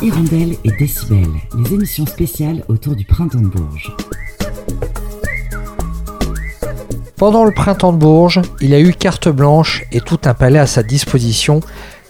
Hirondelle 0.00 0.54
et 0.62 0.70
Décibel, 0.78 1.26
les 1.58 1.74
émissions 1.74 2.06
spéciales 2.06 2.62
autour 2.68 2.94
du 2.94 3.04
printemps 3.04 3.40
de 3.40 3.48
Bourges. 3.48 3.96
Pendant 7.16 7.44
le 7.44 7.50
printemps 7.50 7.92
de 7.92 7.98
Bourges, 7.98 8.40
il 8.60 8.74
a 8.74 8.80
eu 8.80 8.92
carte 8.92 9.28
blanche 9.28 9.84
et 9.90 10.00
tout 10.00 10.20
un 10.24 10.34
palais 10.34 10.60
à 10.60 10.68
sa 10.68 10.84
disposition. 10.84 11.60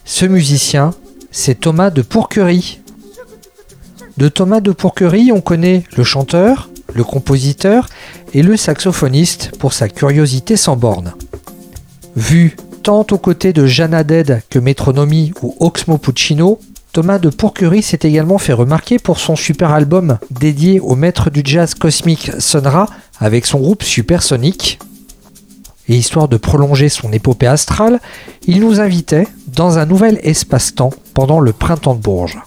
Ce 0.05 0.27
musicien, 0.27 0.91
c'est 1.31 1.61
Thomas 1.61 1.89
de 1.89 2.03
Pourquerie. 2.03 2.81
De 4.19 4.29
Thomas 4.29 4.61
de 4.61 4.73
Pourquerie, 4.73 5.33
on 5.33 5.41
connaît 5.41 5.85
le 5.97 6.05
chanteur, 6.05 6.69
le 6.95 7.05
compositeur 7.05 7.89
et 8.35 8.43
le 8.43 8.59
saxophoniste 8.59 9.53
pour 9.59 9.73
sa 9.73 9.89
curiosité 9.89 10.59
sans 10.59 10.77
borne. 10.77 11.15
Vu 12.17 12.55
tant 12.83 13.07
aux 13.11 13.19
côtés 13.19 13.55
de 13.55 13.65
Jeanne 13.67 13.95
Haddad 13.95 14.43
que 14.51 14.59
Metronomy 14.59 15.33
ou 15.41 15.57
Oxmo 15.61 15.97
Puccino, 15.97 16.59
Thomas 16.93 17.19
de 17.19 17.29
Pourquerie 17.29 17.83
s'est 17.83 18.01
également 18.03 18.39
fait 18.39 18.53
remarquer 18.53 18.99
pour 18.99 19.19
son 19.21 19.37
super 19.37 19.73
album 19.73 20.19
dédié 20.31 20.81
au 20.81 20.97
maître 20.97 21.31
du 21.31 21.43
jazz 21.45 21.75
cosmique 21.75 22.31
Sonra 22.39 22.87
avec 23.21 23.47
son 23.47 23.61
groupe 23.61 23.83
Supersonic. 23.83 24.79
Et 25.89 25.97
histoire 25.97 26.29
de 26.29 26.37
prolonger 26.37 26.89
son 26.89 27.13
épopée 27.13 27.47
astrale, 27.47 28.01
il 28.47 28.61
nous 28.61 28.81
invitait 28.81 29.27
dans 29.47 29.79
un 29.79 29.87
nouvel 29.87 30.19
espace-temps 30.23 30.93
pendant 31.15 31.41
le 31.41 31.53
printemps 31.53 31.95
de 31.95 32.01
Bourges. 32.01 32.39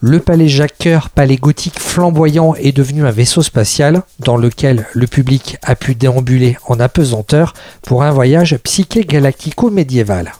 Le 0.00 0.18
palais 0.18 0.48
Jacques 0.48 0.88
palais 1.14 1.36
gothique 1.36 1.78
flamboyant, 1.78 2.54
est 2.56 2.76
devenu 2.76 3.06
un 3.06 3.12
vaisseau 3.12 3.42
spatial 3.42 4.02
dans 4.18 4.36
lequel 4.36 4.86
le 4.94 5.06
public 5.06 5.58
a 5.62 5.76
pu 5.76 5.94
déambuler 5.94 6.56
en 6.66 6.80
apesanteur 6.80 7.54
pour 7.82 8.02
un 8.02 8.10
voyage 8.10 8.56
psyché 8.64 9.04
galactico-médiéval. 9.04 10.32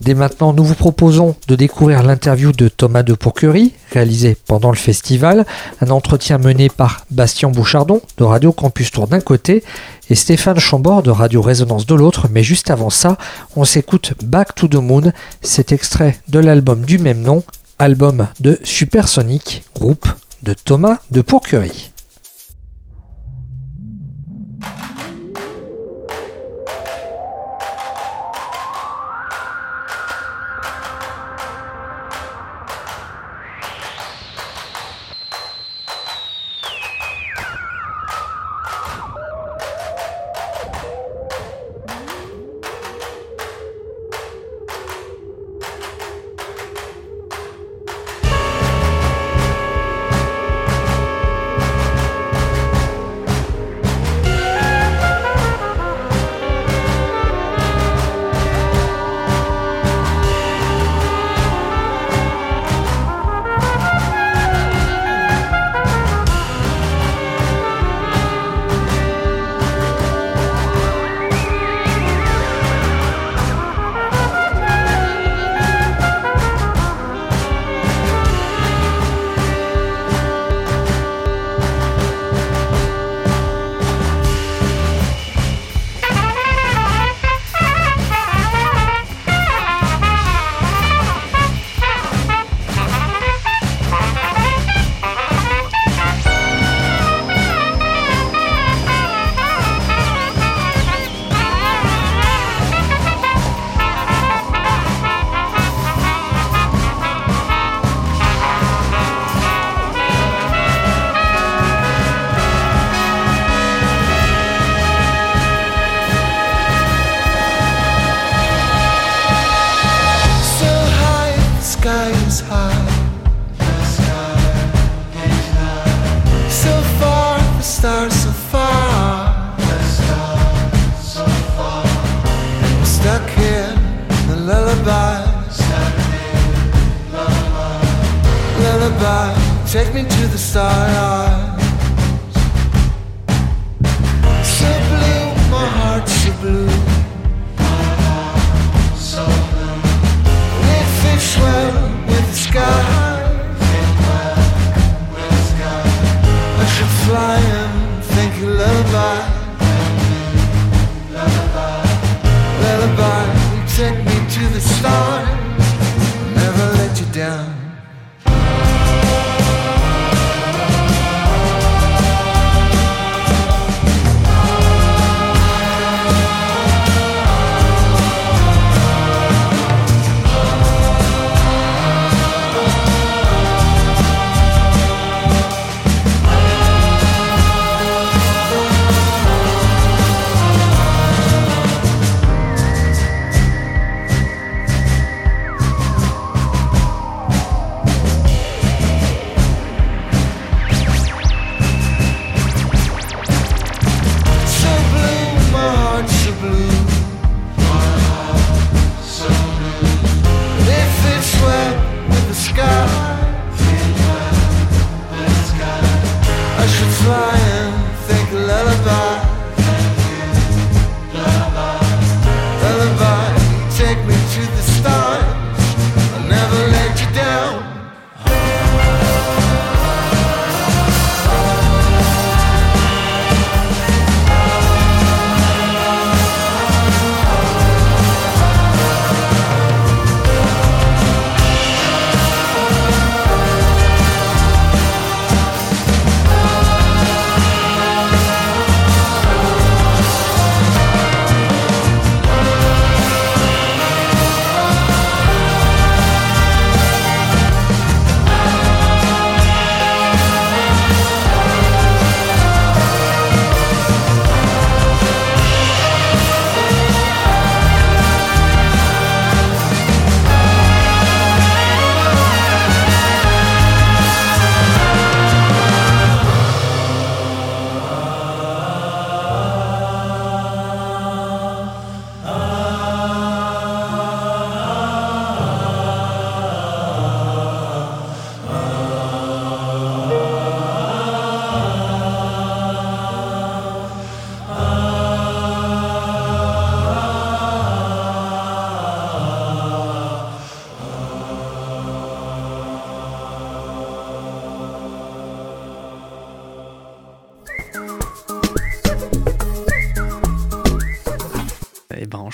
Dès 0.00 0.14
maintenant, 0.14 0.54
nous 0.54 0.64
vous 0.64 0.74
proposons 0.74 1.36
de 1.46 1.56
découvrir 1.56 2.02
l'interview 2.02 2.52
de 2.52 2.68
Thomas 2.68 3.02
de 3.02 3.12
Pourquerie, 3.12 3.74
réalisé 3.92 4.34
pendant 4.46 4.70
le 4.70 4.76
festival, 4.76 5.44
un 5.82 5.90
entretien 5.90 6.38
mené 6.38 6.70
par 6.70 7.04
Bastien 7.10 7.50
Bouchardon 7.50 8.00
de 8.16 8.24
Radio 8.24 8.50
Campus 8.50 8.90
Tour 8.90 9.08
d'un 9.08 9.20
côté 9.20 9.62
et 10.08 10.14
Stéphane 10.14 10.58
Chambord 10.58 11.02
de 11.02 11.10
Radio 11.10 11.42
Résonance 11.42 11.84
de 11.84 11.94
l'autre, 11.94 12.28
mais 12.30 12.42
juste 12.42 12.70
avant 12.70 12.88
ça, 12.88 13.18
on 13.56 13.64
s'écoute 13.64 14.14
Back 14.24 14.54
to 14.54 14.68
the 14.68 14.76
Moon, 14.76 15.12
cet 15.42 15.70
extrait 15.70 16.18
de 16.28 16.38
l'album 16.38 16.80
du 16.80 16.98
même 16.98 17.20
nom, 17.20 17.44
album 17.78 18.26
de 18.40 18.58
Supersonic, 18.64 19.64
groupe 19.74 20.08
de 20.42 20.54
Thomas 20.54 20.96
de 21.10 21.20
Pourquerie. 21.20 21.90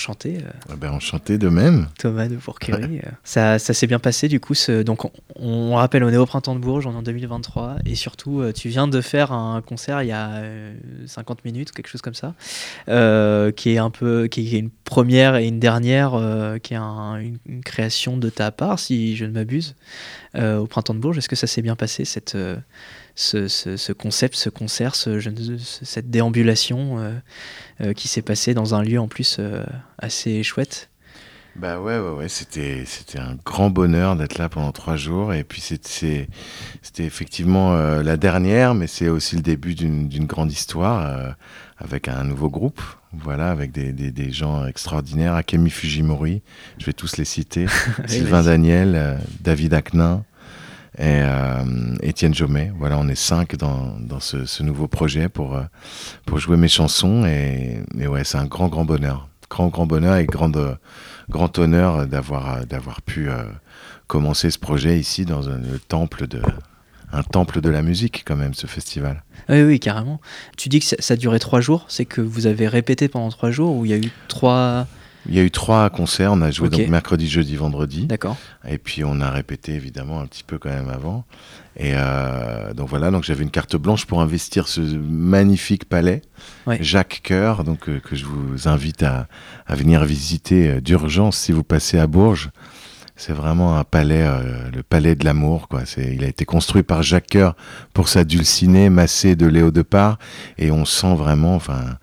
Enchanté. 0.07 0.39
Ah 0.69 0.77
ben, 0.77 0.91
enchanté 0.91 1.39
de 1.39 1.49
même. 1.49 1.89
Thomas 1.99 2.29
de 2.29 2.37
Pourquerie. 2.37 3.01
ça 3.25 3.59
ça 3.59 3.75
s'est 3.75 3.87
bien 3.87 3.99
passé 3.99 4.29
du 4.29 4.41
coup. 4.41 4.55
Ce, 4.55 4.83
donc 4.83 5.05
on, 5.05 5.11
on 5.37 5.75
rappelle, 5.75 6.05
on 6.05 6.09
est 6.11 6.17
au 6.17 6.27
printemps 6.27 6.55
de 6.55 6.61
Bourges, 6.61 6.87
on 6.87 6.93
est 6.93 6.97
en 6.97 7.03
2023 7.03 7.77
et 7.85 7.95
surtout 7.95 8.43
tu 8.55 8.69
viens 8.69 8.87
de 8.89 9.01
faire 9.01 9.33
un 9.33 9.61
concert 9.63 10.03
il 10.03 10.09
y 10.09 10.13
a 10.13 10.43
50 11.07 11.45
minutes, 11.45 11.73
quelque 11.73 11.89
chose 11.89 12.03
comme 12.03 12.15
ça, 12.15 12.35
qui 12.87 13.71
est 13.71 13.79
un 13.79 13.91
peu, 13.91 14.29
qui 14.29 14.55
est 14.55 14.59
une 14.59 14.71
première 14.71 15.37
et 15.37 15.47
une 15.47 15.59
dernière, 15.59 16.13
qui 16.63 16.75
est 16.75 16.77
une, 16.77 17.39
une, 17.47 17.63
création 17.63 18.17
de 18.17 18.31
ta 18.31 18.51
part, 18.51 18.79
si 18.79 19.17
je 19.17 19.25
ne 19.25 19.33
m'abuse, 19.33 19.75
au 20.37 20.67
printemps 20.67 20.95
de 20.95 21.01
Bourges. 21.01 21.19
Est-ce 21.19 21.29
que 21.29 21.37
ça 21.37 21.47
s'est 21.47 21.63
bien 21.63 21.77
passé 21.77 22.05
cette 22.05 22.37
ce, 23.17 23.93
concept, 23.93 24.37
ce 24.37 24.51
concert, 24.51 24.95
ce, 24.95 25.19
cette 25.83 26.11
déambulation 26.11 26.99
euh, 26.99 27.13
euh, 27.81 27.93
qui 27.95 28.09
s'est 28.09 28.23
passée 28.23 28.55
dans 28.55 28.75
un 28.75 28.83
lieu 28.83 29.01
en 29.01 29.09
plus 29.09 29.39
euh, 29.39 29.65
assez 29.99 30.43
chouette. 30.43 30.91
Bah 31.57 31.81
ouais, 31.81 31.99
ouais, 31.99 32.11
ouais. 32.11 32.29
C'était, 32.29 32.85
c'était 32.85 33.19
un 33.19 33.39
grand 33.47 33.71
bonheur 33.71 34.15
d'être 34.17 34.37
là 34.37 34.51
pendant 34.51 34.73
trois 34.73 34.97
jours. 34.97 35.33
Et 35.33 35.43
puis 35.43 35.63
c'était, 35.63 36.29
c'était 36.83 37.05
effectivement 37.05 37.75
la 37.75 38.19
dernière, 38.19 38.75
mais 38.75 38.87
c'est 38.87 39.09
aussi 39.09 39.37
le 39.37 39.43
début 39.43 39.75
d'une, 39.75 40.27
grande 40.27 40.53
histoire 40.53 41.35
avec 41.79 42.09
un 42.09 42.25
nouveau 42.25 42.51
groupe. 42.51 42.83
Voilà, 43.15 43.51
avec 43.51 43.73
des, 43.73 43.95
des, 43.95 44.11
des, 44.11 44.33
gens 44.33 44.67
extraordinaires. 44.67 45.33
Akemi 45.33 45.71
Fujimori, 45.71 46.43
je 46.77 46.85
vais 46.85 46.93
tous 46.93 47.17
les 47.17 47.25
citer. 47.25 47.65
Sylvain 48.07 48.43
Daniel, 48.43 49.19
David 49.41 49.73
Aknin, 49.73 50.25
et 50.99 51.21
euh, 51.23 51.95
Étienne 52.03 52.35
Jomet. 52.35 52.73
Voilà, 52.79 52.99
on 52.99 53.09
est 53.09 53.15
cinq 53.15 53.57
dans, 53.57 53.97
dans 54.01 54.21
ce, 54.21 54.63
nouveau 54.63 54.89
projet 54.89 55.29
pour, 55.29 55.57
euh, 55.57 55.63
pour 56.25 56.39
jouer 56.39 56.57
mes 56.57 56.69
chansons. 56.69 57.27
Et, 57.27 57.83
et 57.99 58.07
ouais, 58.07 58.25
c'est 58.25 58.39
un 58.39 58.47
grand, 58.47 58.69
grand 58.69 58.85
bonheur. 58.85 59.29
Grand, 59.51 59.69
grand 59.69 59.87
bonheur 59.87 60.17
et 60.17 60.27
grand, 60.27 61.59
honneur 61.59 62.07
d'avoir, 62.07 63.03
pu 63.03 63.29
euh, 63.29 63.45
commencer 64.07 64.51
ce 64.51 64.59
projet 64.59 64.99
ici 64.99 65.25
dans 65.25 65.49
un, 65.49 65.59
le 65.59 65.79
temple 65.79 66.27
de, 66.27 66.41
un 67.13 67.23
temple 67.23 67.61
de 67.61 67.69
la 67.69 67.83
musique 67.83 68.25
quand 68.27 68.37
même, 68.37 68.55
ce 68.55 68.67
festival. 68.67 69.23
Oui, 69.49 69.63
oui, 69.63 69.79
carrément. 69.79 70.21
Tu 70.57 70.69
dis 70.69 70.81
que 70.81 70.87
ça, 70.87 70.97
ça 70.99 71.15
durait 71.15 71.39
trois 71.39 71.61
jours, 71.61 71.85
c'est 71.89 72.07
que 72.07 72.21
vous 72.21 72.47
avez 72.47 72.67
répété 72.67 73.09
pendant 73.09 73.29
trois 73.29 73.51
jours 73.51 73.77
ou 73.77 73.85
il 73.85 73.91
y 73.91 73.95
a 73.95 73.99
eu 73.99 74.11
trois... 74.29 74.87
Il 75.29 75.35
y 75.35 75.39
a 75.39 75.43
eu 75.43 75.51
trois 75.51 75.91
concerts. 75.91 76.33
On 76.33 76.43
a 76.43 76.51
joué 76.51 76.69
donc 76.69 76.87
mercredi, 76.89 77.29
jeudi, 77.29 77.57
vendredi. 77.57 78.07
D'accord. 78.07 78.37
Et 78.69 78.79
puis 78.79 79.05
on 79.05 79.21
a 79.21 79.31
répété 79.31 79.73
évidemment 79.75 80.21
un 80.21 80.27
petit 80.27 80.45
peu 80.45 80.59
quand 80.59 80.71
même 80.71 80.89
avant. 80.89 81.25
Et 81.77 81.93
euh, 81.95 82.73
donc 82.73 82.89
voilà, 82.89 83.11
donc 83.11 83.25
j'avais 83.25 83.43
une 83.43 83.51
carte 83.51 83.77
blanche 83.77 84.07
pour 84.07 84.23
investir 84.23 84.67
ce 84.67 84.81
magnifique 84.81 85.87
palais, 85.87 86.23
Jacques 86.81 87.21
Coeur, 87.23 87.65
donc 87.65 87.89
euh, 87.89 88.01
que 88.01 88.17
je 88.17 88.25
vous 88.25 88.67
invite 88.67 89.03
à, 89.03 89.29
à 89.67 89.75
venir 89.75 90.03
visiter 90.05 90.69
euh, 90.69 90.81
d'urgence 90.81 91.37
si 91.37 91.53
vous 91.53 91.65
passez 91.65 91.99
à 91.99 92.07
Bourges. 92.07 92.49
C'est 93.15 93.33
vraiment 93.33 93.79
un 93.79 93.85
palais, 93.85 94.23
euh, 94.23 94.71
le 94.75 94.83
palais 94.83 95.15
de 95.15 95.25
l'amour. 95.25 95.69
Quoi. 95.69 95.87
C'est, 95.87 96.15
il 96.15 96.23
a 96.25 96.29
été 96.29 96.45
construit 96.45 96.83
par 96.83 97.03
Jacques 97.03 97.31
Coeur 97.31 97.57
pour 97.95 98.09
sa 98.09 98.25
dulcinée, 98.25 98.91
massée 98.91 99.37
de 99.37 99.47
Léo 99.47 99.71
Depart, 99.71 100.19
et 100.59 100.71
on 100.71 100.85
sent 100.85 101.15
vraiment, 101.15 101.55
enfin, 101.55 101.99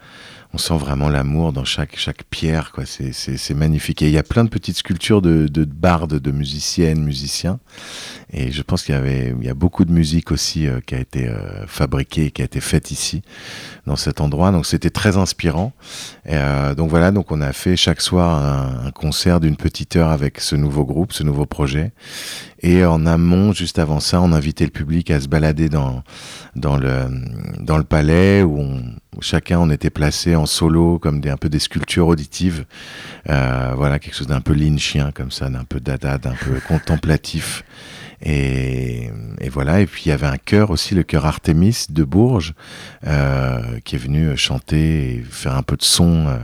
on 0.54 0.60
sent 0.60 0.78
vraiment 0.78 1.10
l'amour 1.10 1.52
dans 1.52 1.66
chaque, 1.66 1.98
pierre, 2.30 2.72
quoi. 2.72 2.84
C'est, 2.86 3.54
magnifique. 3.56 4.04
Et 4.04 4.06
il 4.06 4.12
y 4.12 4.20
a 4.20 4.24
plein 4.24 4.44
de 4.44 4.50
petites 4.50 4.78
sculptures 4.78 5.22
de, 5.22 5.48
de 5.48 5.66
bardes, 5.66 6.20
de 6.20 6.32
musiciennes, 6.32 7.04
musiciens. 7.04 7.60
Et 8.32 8.52
je 8.52 8.62
pense 8.62 8.84
qu'il 8.84 8.94
y 8.94 8.98
avait, 8.98 9.34
a 9.50 9.54
beaucoup 9.56 9.84
de 9.84 9.92
musique 9.92 10.32
aussi 10.32 10.68
euh, 10.68 10.80
qui 10.86 10.94
a 10.94 11.00
été 11.00 11.28
euh, 11.28 11.66
fabriquée, 11.66 12.30
qui 12.30 12.44
a 12.44 12.46
été 12.46 12.62
faite 12.62 12.92
ici, 12.92 13.24
dans 13.88 13.96
cet 13.96 14.22
endroit. 14.22 14.52
Donc 14.52 14.68
c'était 14.68 14.92
très 14.92 15.18
inspirant. 15.18 15.74
Et, 16.26 16.36
euh, 16.36 16.76
donc 16.76 16.90
voilà, 16.90 17.12
donc 17.12 17.32
on 17.32 17.42
a 17.42 17.52
fait 17.52 17.76
chaque 17.76 18.02
soir 18.02 18.86
un 18.86 18.92
concert 18.92 19.40
d'une 19.40 19.56
petite 19.56 19.96
heure 19.96 20.10
avec 20.10 20.40
ce 20.40 20.56
nouveau 20.56 20.86
groupe, 20.86 21.14
ce 21.14 21.24
nouveau 21.24 21.48
projet. 21.48 21.92
Et 22.66 22.86
en 22.86 23.06
amont, 23.06 23.52
juste 23.52 23.78
avant 23.78 24.00
ça, 24.00 24.22
on 24.22 24.32
invitait 24.32 24.64
le 24.64 24.72
public 24.72 25.12
à 25.12 25.20
se 25.20 25.28
balader 25.28 25.68
dans, 25.68 26.02
dans, 26.56 26.78
le, 26.78 27.08
dans 27.60 27.78
le 27.78 27.84
palais 27.84 28.42
où, 28.42 28.66
chacun 29.20 29.60
on 29.60 29.70
était 29.70 29.90
placé 29.90 30.34
en 30.36 30.46
solo 30.46 30.98
comme 30.98 31.20
des, 31.20 31.30
un 31.30 31.36
peu 31.36 31.50
des 31.50 31.60
sculptures 31.60 32.08
auditives. 32.08 32.64
Euh, 33.30 33.74
voilà, 33.76 34.00
quelque 34.00 34.16
chose 34.16 34.28
d'un 34.28 34.40
peu 34.40 34.54
lynchien 34.54 35.12
comme 35.12 35.30
ça, 35.30 35.50
d'un 35.50 35.66
peu 35.66 35.82
dada, 35.82 36.18
d'un 36.18 36.36
peu 36.36 36.60
contemplatif. 36.66 37.66
Et, 38.26 39.10
et, 39.42 39.50
voilà, 39.50 39.82
et 39.82 39.86
puis 39.86 40.04
il 40.06 40.10
y 40.10 40.12
avait 40.12 40.28
un 40.28 40.38
chœur 40.38 40.72
aussi, 40.72 40.96
le 40.96 41.04
chœur 41.04 41.26
Artemis 41.26 41.88
de 41.90 42.04
Bourges, 42.06 42.54
euh, 43.06 43.80
qui 43.84 43.96
est 43.96 44.00
venu 44.00 44.36
chanter 44.38 45.16
et 45.16 45.24
faire 45.30 45.56
un 45.58 45.62
peu 45.62 45.76
de 45.76 45.84
son 45.84 46.28
euh, 46.28 46.38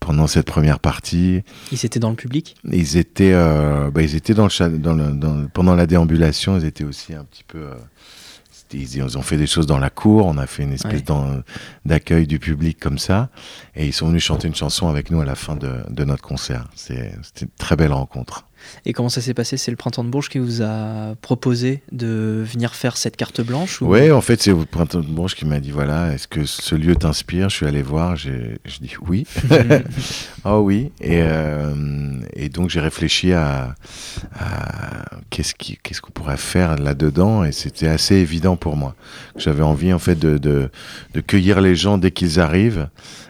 pendant 0.00 0.26
cette 0.26 0.46
première 0.46 0.80
partie. 0.80 1.42
Ils 1.72 1.86
étaient 1.86 1.98
dans 1.98 2.10
le 2.10 2.16
public? 2.16 2.56
Ils 2.70 2.98
étaient, 2.98 3.32
euh, 3.32 3.90
bah, 3.90 4.02
ils 4.02 4.14
étaient 4.14 4.34
dans 4.34 4.46
le, 4.46 4.78
dans 4.78 4.94
le 4.94 5.12
dans, 5.12 5.46
pendant 5.46 5.74
la 5.74 5.86
déambulation, 5.86 6.58
ils 6.58 6.66
étaient 6.66 6.84
aussi 6.84 7.14
un 7.14 7.24
petit 7.24 7.44
peu. 7.44 7.58
Euh, 7.58 7.74
ils, 8.72 8.96
ils, 8.96 9.18
ont 9.18 9.22
fait 9.22 9.36
des 9.36 9.46
choses 9.46 9.66
dans 9.66 9.78
la 9.78 9.90
cour, 9.90 10.26
on 10.26 10.36
a 10.36 10.46
fait 10.46 10.64
une 10.64 10.72
espèce 10.72 11.02
ouais. 11.08 11.42
d'accueil 11.86 12.26
du 12.26 12.40
public 12.40 12.78
comme 12.80 12.98
ça, 12.98 13.30
et 13.76 13.86
ils 13.86 13.92
sont 13.92 14.08
venus 14.08 14.24
chanter 14.24 14.48
une 14.48 14.54
chanson 14.54 14.88
avec 14.88 15.10
nous 15.10 15.20
à 15.20 15.24
la 15.24 15.36
fin 15.36 15.54
de, 15.54 15.70
de 15.88 16.04
notre 16.04 16.22
concert. 16.22 16.66
C'était 16.74 17.12
une 17.42 17.48
très 17.56 17.76
belle 17.76 17.92
rencontre. 17.92 18.46
Et 18.86 18.92
comment 18.92 19.08
ça 19.08 19.20
s'est 19.20 19.34
passé? 19.34 19.56
C'est 19.56 19.70
le 19.70 19.76
Printemps 19.76 20.04
de 20.04 20.08
Bourges 20.08 20.28
qui 20.28 20.38
vous 20.38 20.62
a 20.62 21.14
proposé 21.20 21.82
de 21.92 22.44
venir 22.44 22.74
faire 22.74 22.96
cette 22.96 23.16
carte 23.16 23.40
blanche 23.40 23.80
ou... 23.82 23.86
Oui, 23.86 24.10
en 24.10 24.20
fait, 24.20 24.42
c'est 24.42 24.50
le 24.50 24.64
Printemps 24.64 25.00
de 25.00 25.06
Bourges 25.06 25.34
qui 25.34 25.46
m'a 25.46 25.60
dit 25.60 25.70
voilà, 25.70 26.12
est-ce 26.12 26.28
que 26.28 26.44
ce 26.44 26.74
lieu 26.74 26.96
t'inspire? 26.96 27.48
Je 27.48 27.56
suis 27.56 27.66
allé 27.66 27.82
voir, 27.82 28.16
j'ai 28.16 28.58
dit 28.80 28.94
oui. 29.06 29.26
oh 30.44 30.58
oui. 30.64 30.92
Et, 31.00 31.20
euh, 31.22 32.20
et 32.34 32.48
donc, 32.48 32.70
j'ai 32.70 32.80
réfléchi 32.80 33.32
à, 33.32 33.74
à 34.38 35.04
qu'est-ce 35.30 35.54
qu'on 35.54 35.74
qu 35.82 36.00
qu'on 36.00 36.10
pourrait 36.10 36.36
faire 36.36 36.76
là-dedans, 36.76 37.44
et 37.44 37.52
c'était 37.52 37.88
assez 37.88 38.16
évident 38.16 38.56
pour 38.56 38.76
moi. 38.76 38.94
J'avais 39.36 39.62
envie, 39.62 39.92
en 39.92 39.98
fait, 39.98 40.18
de, 40.18 40.38
de, 40.38 40.70
de 41.14 41.20
cueillir 41.20 41.60
les 41.60 41.76
gens 41.76 41.98
dès 41.98 42.10
qu'ils 42.10 42.40
arrivent 42.40 42.88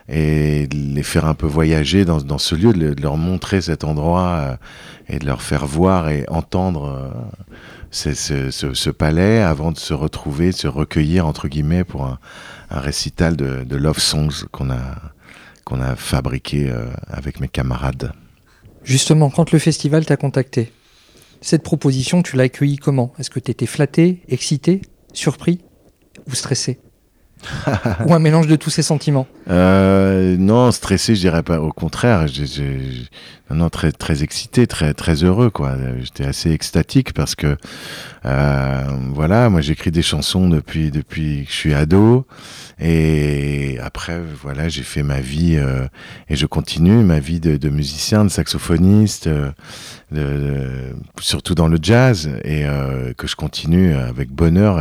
et 0.08 0.66
de 0.66 0.76
les 0.76 1.02
faire 1.02 1.24
un 1.24 1.34
peu 1.34 1.46
voyager 1.46 2.04
dans, 2.04 2.38
ce 2.38 2.54
lieu, 2.54 2.72
de, 2.72 3.00
leur 3.00 3.16
montrer 3.16 3.60
cet 3.60 3.84
endroit 3.84 4.28
euh, 4.28 4.56
et 5.08 5.18
de 5.18 5.26
leur 5.26 5.42
faire 5.42 5.66
voir 5.66 6.10
et 6.10 6.24
entendre 6.28 7.14
euh, 8.00 8.12
ce, 8.12 8.90
palais 8.90 9.40
avant 9.40 9.72
de 9.72 9.78
se 9.78 9.94
retrouver, 9.94 10.50
de 10.50 10.56
se 10.56 10.68
recueillir 10.68 11.26
entre 11.26 11.48
guillemets 11.48 11.84
pour 11.84 12.04
un, 12.04 12.18
récital 12.70 13.36
de, 13.36 13.64
de, 13.64 13.76
love 13.76 13.98
songs 13.98 14.46
qu'on 14.50 14.70
a 14.70 14.80
qu'on 15.64 15.80
a 15.80 15.96
fabriqué 15.96 16.68
euh, 16.68 16.86
avec 17.08 17.40
mes 17.40 17.48
camarades. 17.48 18.12
Justement, 18.82 19.30
quand 19.30 19.50
le 19.50 19.58
festival 19.58 20.04
t'a 20.04 20.18
contacté, 20.18 20.72
cette 21.40 21.62
proposition, 21.62 22.22
tu 22.22 22.36
l'as 22.36 22.44
accueillie 22.44 22.76
comment? 22.76 23.14
Est-ce 23.18 23.30
que 23.30 23.40
tu 23.40 23.50
étais 23.50 23.66
flatté, 23.66 24.20
excité, 24.28 24.82
surpris 25.14 25.60
ou 26.28 26.34
stressé 26.34 26.78
ou 28.06 28.14
un 28.14 28.18
mélange 28.18 28.46
de 28.46 28.56
tous 28.56 28.70
ces 28.70 28.82
sentiments 28.82 29.26
euh, 29.50 30.36
Non, 30.38 30.70
stressé, 30.70 31.14
je 31.14 31.20
dirais 31.20 31.42
pas. 31.42 31.60
Au 31.60 31.72
contraire, 31.72 32.26
non, 33.50 33.68
très 33.68 33.92
très 33.92 34.22
excité, 34.22 34.66
très 34.66 34.94
très 34.94 35.22
heureux, 35.22 35.50
quoi. 35.50 35.76
J'étais 36.00 36.24
assez 36.24 36.50
extatique 36.50 37.12
parce 37.12 37.34
que 37.34 37.56
euh, 38.24 38.84
voilà, 39.12 39.50
moi 39.50 39.60
j'écris 39.60 39.90
des 39.90 40.02
chansons 40.02 40.48
depuis 40.48 40.90
depuis 40.90 41.44
que 41.44 41.50
je 41.50 41.56
suis 41.56 41.74
ado 41.74 42.26
et 42.80 43.78
après 43.82 44.18
voilà, 44.42 44.68
j'ai 44.68 44.82
fait 44.82 45.02
ma 45.02 45.20
vie 45.20 45.56
euh, 45.56 45.86
et 46.30 46.36
je 46.36 46.46
continue 46.46 47.04
ma 47.04 47.18
vie 47.18 47.38
de, 47.38 47.68
musicien, 47.68 48.24
de 48.24 48.30
saxophoniste, 48.30 49.28
surtout 51.20 51.54
dans 51.54 51.68
le 51.68 51.78
jazz 51.80 52.30
et 52.44 52.64
que 53.18 53.26
je 53.26 53.36
continue 53.36 53.94
avec 53.94 54.30
bonheur 54.30 54.80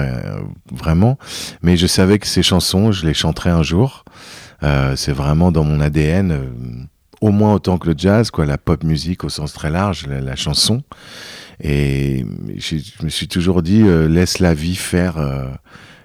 vraiment. 0.71 1.17
Mais 1.61 1.75
je 1.75 1.87
savais 1.87 2.17
que 2.17 2.27
ces 2.27 2.43
chansons, 2.43 2.52
je 2.59 3.05
les 3.05 3.13
chanterais 3.13 3.49
un 3.49 3.63
jour. 3.63 4.05
Euh, 4.63 4.95
c'est 4.95 5.11
vraiment 5.11 5.51
dans 5.51 5.63
mon 5.63 5.81
ADN 5.81 6.39
au 7.23 7.31
moins 7.31 7.53
autant 7.53 7.77
que 7.77 7.89
le 7.89 7.95
jazz, 7.97 8.31
quoi, 8.31 8.45
la 8.45 8.57
pop 8.57 8.83
musique 8.83 9.23
au 9.23 9.29
sens 9.29 9.53
très 9.53 9.69
large, 9.69 10.07
la, 10.07 10.35
chanson. 10.35 10.83
Et 11.63 12.25
je, 12.57 12.75
me 13.01 13.07
suis 13.07 13.29
toujours 13.29 13.63
dit, 13.63 13.81
euh, 13.81 14.09
laisse 14.09 14.39
la 14.39 14.53
vie 14.53 14.75
faire, 14.75 15.17
euh, 15.17 15.47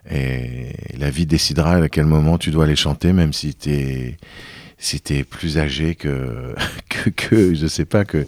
et 0.09 0.77
la 0.97 1.11
vie 1.11 1.27
décidera 1.27 1.75
à 1.75 1.89
quel 1.89 2.05
moment 2.05 2.39
tu 2.39 2.53
dois 2.53 2.69
les 2.69 2.77
chanter, 2.77 3.13
même 3.13 3.33
si 3.33 3.55
t'es 3.55 4.17
si 4.81 5.01
t'es 5.01 5.25
plus 5.25 5.59
âgé 5.59 5.97
que, 5.97 6.55
que, 6.89 7.11
que, 7.11 7.53
je 7.53 7.67
sais 7.67 7.85
pas, 7.85 8.05
que 8.05 8.25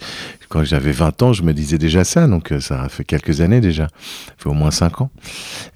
quand 0.48 0.64
j'avais 0.64 0.90
20 0.90 1.22
ans, 1.22 1.32
je 1.32 1.44
me 1.44 1.52
disais 1.52 1.78
déjà 1.78 2.02
ça, 2.02 2.26
donc 2.26 2.50
euh, 2.50 2.58
ça 2.58 2.88
fait 2.88 3.04
quelques 3.04 3.40
années 3.40 3.60
déjà, 3.60 3.86
ça 3.86 4.34
fait 4.36 4.48
au 4.48 4.54
moins 4.54 4.72
5 4.72 5.02
ans. 5.02 5.10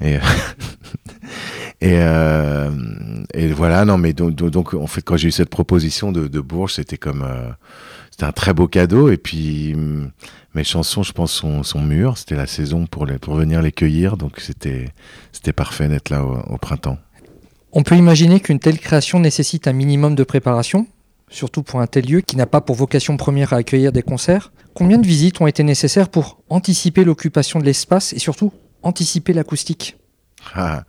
Et, 0.01 0.17
et, 1.85 1.99
euh, 1.99 2.71
et 3.35 3.49
voilà, 3.49 3.85
non, 3.85 3.99
mais 3.99 4.15
donc, 4.15 4.33
donc, 4.33 4.75
fait, 4.87 5.03
quand 5.03 5.19
j'ai 5.19 5.29
eu 5.29 5.33
cette 5.33 5.51
proposition 5.51 6.13
de, 6.13 6.41
Bourges, 6.41 6.73
c'était 6.75 6.97
comme, 6.97 7.23
euh, 7.23 7.51
c'était 8.11 8.25
un 8.25 8.33
très 8.33 8.55
beau 8.55 8.69
cadeau, 8.69 9.11
et 9.11 9.19
puis 9.19 9.77
mes 10.55 10.65
chansons, 10.65 11.03
je 11.03 11.13
pense, 11.13 11.31
sont, 11.63 11.81
mûres, 11.83 12.17
c'était 12.17 12.37
la 12.37 12.47
saison 12.47 12.87
pour, 12.87 13.05
les, 13.05 13.19
pour 13.19 13.35
venir 13.35 13.61
les 13.61 13.71
cueillir, 13.71 14.17
donc 14.17 14.41
c'était, 14.41 14.89
c'était 15.31 15.53
parfait 15.53 15.89
d'être 15.89 16.09
là 16.09 16.25
au 16.25 16.57
printemps. 16.57 16.97
On 17.73 17.83
peut 17.83 17.97
imaginer 17.97 18.41
qu'une 18.41 18.61
telle 18.61 18.79
création 18.79 19.21
nécessite 19.21 19.69
un 19.69 19.75
minimum 19.75 20.15
de 20.15 20.25
préparation. 20.25 20.87
surtout 21.29 21.63
pour 21.63 21.83
un 21.83 21.87
tel 21.87 22.07
lieu 22.07 22.23
qui 22.23 22.37
n'a 22.37 22.47
pas 22.47 22.63
pour 22.63 22.77
vocation 22.77 23.19
première 23.19 23.53
à 23.53 23.57
accueillir 23.57 23.93
des 23.93 24.03
concerts. 24.03 24.53
Combien 24.73 24.97
de 24.97 25.07
visites 25.07 25.39
ont 25.43 25.47
été 25.47 25.65
nécessaires 25.65 26.09
pour 26.09 26.41
anticiper 26.49 27.05
l'occupation 27.05 27.59
de 27.59 27.67
l'espace 27.67 28.15
et 28.15 28.19
surtout 28.19 28.55
anticiper 28.83 29.35
l'acoustique? 29.35 29.99
ah, 30.55 30.85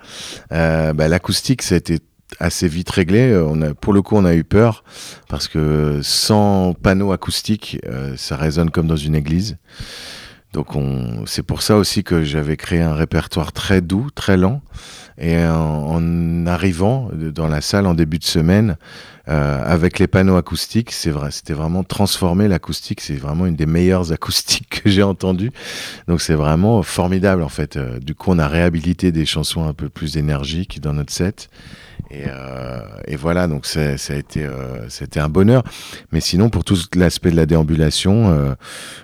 euh, 0.51 0.93
bah, 0.93 1.07
L'acoustique, 1.07 1.62
ça 1.62 1.75
a 1.75 1.77
été 1.77 2.00
assez 2.39 2.67
vite 2.67 2.89
réglé. 2.89 3.31
Euh, 3.31 3.45
on 3.45 3.62
a, 3.62 3.74
pour 3.74 3.93
le 3.93 4.01
coup, 4.01 4.15
on 4.15 4.25
a 4.25 4.35
eu 4.35 4.43
peur 4.43 4.83
parce 5.29 5.47
que 5.47 6.00
sans 6.03 6.74
panneau 6.74 7.12
acoustique, 7.12 7.79
euh, 7.85 8.15
ça 8.17 8.35
résonne 8.35 8.69
comme 8.69 8.88
dans 8.88 8.95
une 8.95 9.15
église. 9.15 9.57
Donc 10.53 10.67
c'est 11.25 11.43
pour 11.43 11.62
ça 11.62 11.75
aussi 11.75 12.05
que 12.05 12.24
j'avais 12.24 12.55
créé 12.55 12.81
un 12.81 12.93
répertoire 12.93 13.51
très 13.51 13.81
doux, 13.81 14.07
très 14.15 14.38
lent. 14.38 14.62
Et 15.17 15.38
en, 15.45 16.45
arrivant 16.45 17.09
dans 17.13 17.47
la 17.47 17.59
salle 17.59 17.85
en 17.88 17.93
début 17.93 18.19
de 18.19 18.24
semaine, 18.24 18.77
euh, 19.27 19.63
avec 19.65 20.00
les 20.00 20.08
panneaux 20.08 20.36
acoustiques, 20.36 20.91
c'est 20.91 21.10
vrai, 21.10 21.32
c'était 21.32 21.53
vraiment 21.53 21.84
transformé 21.84 22.48
l'acoustique. 22.48 23.01
C'est 23.01 23.15
vraiment 23.15 23.46
une 23.46 23.55
des 23.55 23.65
meilleures 23.65 24.12
acoustiques 24.13 24.82
que 24.84 24.89
j'ai 24.89 25.03
entendues. 25.03 25.51
Donc 26.08 26.22
c'est 26.22 26.36
vraiment 26.36 26.84
formidable 26.84 27.44
en 27.44 27.50
fait. 27.50 27.77
Euh, 27.77 28.00
du 28.00 28.15
coup, 28.15 28.32
on 28.32 28.39
a 28.39 28.48
réhabilité 28.48 29.12
des 29.12 29.25
chansons 29.25 29.67
un 29.67 29.74
peu 29.74 29.89
plus 29.89 30.17
énergiques 30.17 30.82
dans 30.82 30.94
notre 30.94 31.13
set. 31.13 31.50
Et, 32.12 32.24
euh, 32.27 32.79
et 33.08 33.15
voilà, 33.15 33.48
donc 33.48 33.65
ça 33.65 33.82
a 33.82 34.15
été, 34.15 34.44
euh, 34.44 34.88
c'était 34.89 35.20
un 35.20 35.29
bonheur. 35.29 35.63
Mais 36.12 36.22
sinon, 36.22 36.50
pour 36.50 36.63
tout 36.63 36.77
l'aspect 36.96 37.32
de 37.32 37.36
la 37.36 37.46
déambulation, 37.46 38.29
euh, 38.29 38.53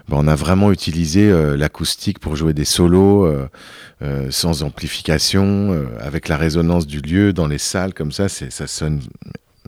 ben, 0.07 0.17
on 0.19 0.27
a 0.27 0.35
vraiment 0.35 0.71
utilisé 0.71 1.29
euh, 1.29 1.57
l'acoustique 1.57 2.19
pour 2.19 2.35
jouer 2.35 2.53
des 2.53 2.65
solos 2.65 3.29
sans 4.31 4.63
amplification, 4.63 5.85
avec 5.99 6.27
la 6.27 6.35
résonance 6.35 6.87
du 6.87 7.01
lieu 7.01 7.33
dans 7.33 7.45
les 7.45 7.59
salles 7.59 7.93
comme 7.93 8.11
ça. 8.11 8.29
Ça 8.29 8.65
sonne 8.65 8.99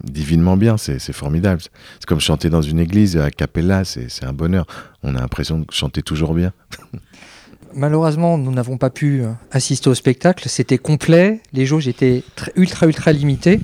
divinement 0.03 0.57
bien, 0.57 0.77
c'est 0.77 1.00
formidable. 1.13 1.62
C'est 1.62 2.05
comme 2.05 2.19
chanter 2.19 2.50
dans 2.50 2.62
une 2.62 2.79
église 2.79 3.17
à 3.17 3.31
cappella, 3.31 3.83
c'est 3.86 4.24
un 4.24 4.33
bonheur. 4.33 4.65
On 5.03 5.15
a 5.15 5.19
l'impression 5.19 5.60
de 5.60 5.65
chanter 5.72 6.01
toujours 6.01 6.33
bien. 6.33 6.51
Malheureusement, 7.75 8.38
nous 8.38 8.51
n'avons 8.51 8.77
pas 8.77 8.91
pu 8.91 9.22
euh, 9.22 9.31
assister 9.51 9.89
au 9.89 9.95
spectacle. 9.95 10.48
C'était 10.48 10.77
complet, 10.77 11.41
les 11.53 11.65
jauges 11.65 11.88
étaient 11.88 12.24
ultra 12.55 12.86
ultra 12.86 13.12
limitées. 13.12 13.62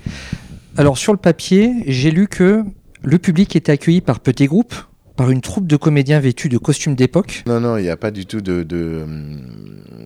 Alors 0.77 0.98
sur 0.98 1.13
le 1.13 1.19
papier, 1.19 1.84
j'ai 1.86 2.10
lu 2.10 2.27
que 2.27 2.63
le 3.03 3.17
public 3.19 3.55
était 3.55 3.72
accueilli 3.72 4.01
par 4.01 4.19
petits 4.19 4.48
groupes, 4.48 4.74
par 5.15 5.29
une 5.29 5.41
troupe 5.41 5.67
de 5.67 5.75
comédiens 5.75 6.19
vêtus 6.19 6.50
de 6.50 6.58
costumes 6.58 6.96
d'époque. 6.96 7.43
Non, 7.46 7.60
non, 7.60 7.77
il 7.77 7.84
n'y 7.84 7.89
a 7.89 7.98
pas 7.98 8.10
du 8.10 8.25
tout 8.25 8.41
de. 8.41 9.01
Hum, 9.03 9.41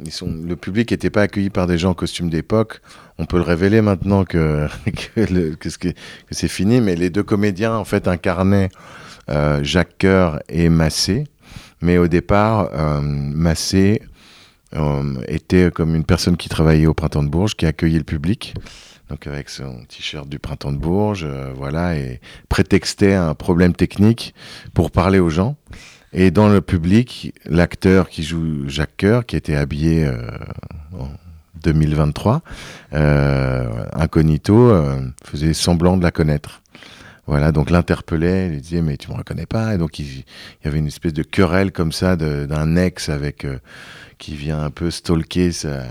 Le 0.03 0.55
public 0.55 0.91
n'était 0.91 1.09
pas 1.09 1.23
accueilli 1.23 1.49
par 1.49 1.67
des 1.67 1.77
gens 1.77 1.91
en 1.91 1.93
costume 1.93 2.29
d'époque. 2.29 2.81
On 3.17 3.25
peut 3.25 3.37
le 3.37 3.43
révéler 3.43 3.81
maintenant 3.81 4.23
que, 4.25 4.67
c'est 6.31 6.47
fini, 6.47 6.81
mais 6.81 6.95
les 6.95 7.09
deux 7.09 7.23
comédiens, 7.23 7.75
en 7.75 7.85
fait, 7.85 8.07
incarnaient 8.07 8.69
euh, 9.29 9.63
Jacques 9.63 9.97
Coeur 9.99 10.41
et 10.49 10.69
Massé. 10.69 11.25
Mais 11.81 11.97
au 11.97 12.07
départ, 12.07 12.69
euh, 12.73 13.01
Massé 13.01 14.01
euh, 14.75 15.15
était 15.27 15.69
comme 15.71 15.95
une 15.95 16.05
personne 16.05 16.37
qui 16.37 16.49
travaillait 16.49 16.87
au 16.87 16.93
Printemps 16.93 17.23
de 17.23 17.29
Bourges, 17.29 17.55
qui 17.55 17.65
accueillait 17.65 17.97
le 17.97 18.03
public, 18.03 18.53
donc 19.09 19.27
avec 19.27 19.49
son 19.49 19.83
t-shirt 19.87 20.27
du 20.27 20.39
Printemps 20.39 20.71
de 20.71 20.77
Bourges, 20.77 21.27
voilà, 21.55 21.95
et 21.97 22.21
prétextait 22.49 23.13
un 23.13 23.35
problème 23.35 23.73
technique 23.73 24.33
pour 24.73 24.91
parler 24.91 25.19
aux 25.19 25.29
gens. 25.29 25.57
Et 26.13 26.31
dans 26.31 26.47
le 26.47 26.61
public, 26.61 27.33
l'acteur 27.45 28.09
qui 28.09 28.23
joue 28.23 28.69
Jacques 28.69 28.97
Coeur, 28.97 29.25
qui 29.25 29.35
était 29.35 29.55
habillé 29.55 30.07
en 30.93 31.07
2023, 31.63 32.41
incognito, 32.91 34.71
faisait 35.25 35.53
semblant 35.53 35.97
de 35.97 36.03
la 36.03 36.11
connaître. 36.11 36.63
Voilà, 37.25 37.53
donc 37.53 37.69
l'interpellait, 37.69 38.47
il 38.47 38.59
disait 38.59 38.81
mais 38.81 38.97
tu 38.97 39.09
me 39.09 39.15
reconnais 39.15 39.45
pas, 39.45 39.73
et 39.73 39.77
donc 39.77 39.97
il, 39.97 40.05
y 40.05 40.67
avait 40.67 40.79
une 40.79 40.87
espèce 40.87 41.13
de 41.13 41.23
querelle 41.23 41.71
comme 41.71 41.93
ça 41.93 42.17
d'un 42.17 42.75
ex 42.75 43.07
avec 43.07 43.45
euh, 43.45 43.59
qui 44.17 44.35
vient 44.35 44.61
un 44.61 44.71
peu 44.71 44.91
stalker 44.91 45.53
sa, 45.53 45.83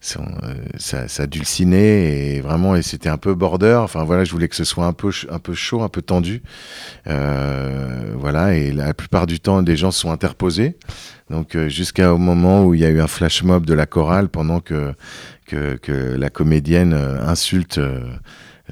son, 0.00 0.24
euh, 0.42 0.54
sa, 0.78 1.26
dulcinée 1.26 2.34
et 2.36 2.40
vraiment 2.40 2.74
et 2.76 2.82
c'était 2.82 3.08
un 3.08 3.18
peu 3.18 3.34
border. 3.34 3.78
Enfin 3.82 4.04
voilà, 4.04 4.24
je 4.24 4.32
voulais 4.32 4.48
que 4.48 4.56
ce 4.56 4.64
soit 4.64 4.86
un 4.86 4.92
peu 4.92 5.10
un 5.30 5.38
peu 5.38 5.54
chaud, 5.54 5.82
un 5.82 5.88
peu 5.88 6.02
tendu, 6.02 6.42
euh, 7.06 8.12
voilà. 8.16 8.54
Et 8.54 8.72
la 8.72 8.94
plupart 8.94 9.26
du 9.26 9.40
temps, 9.40 9.62
des 9.62 9.76
gens 9.76 9.90
sont 9.90 10.10
interposés. 10.10 10.76
Donc 11.28 11.56
jusqu'au 11.68 12.18
moment 12.18 12.64
où 12.64 12.74
il 12.74 12.80
y 12.80 12.84
a 12.84 12.90
eu 12.90 13.00
un 13.00 13.06
flash 13.06 13.42
mob 13.42 13.64
de 13.64 13.74
la 13.74 13.86
chorale 13.86 14.28
pendant 14.28 14.60
que 14.60 14.94
que, 15.46 15.76
que 15.76 15.92
la 15.92 16.30
comédienne 16.30 16.94
insulte 16.94 17.80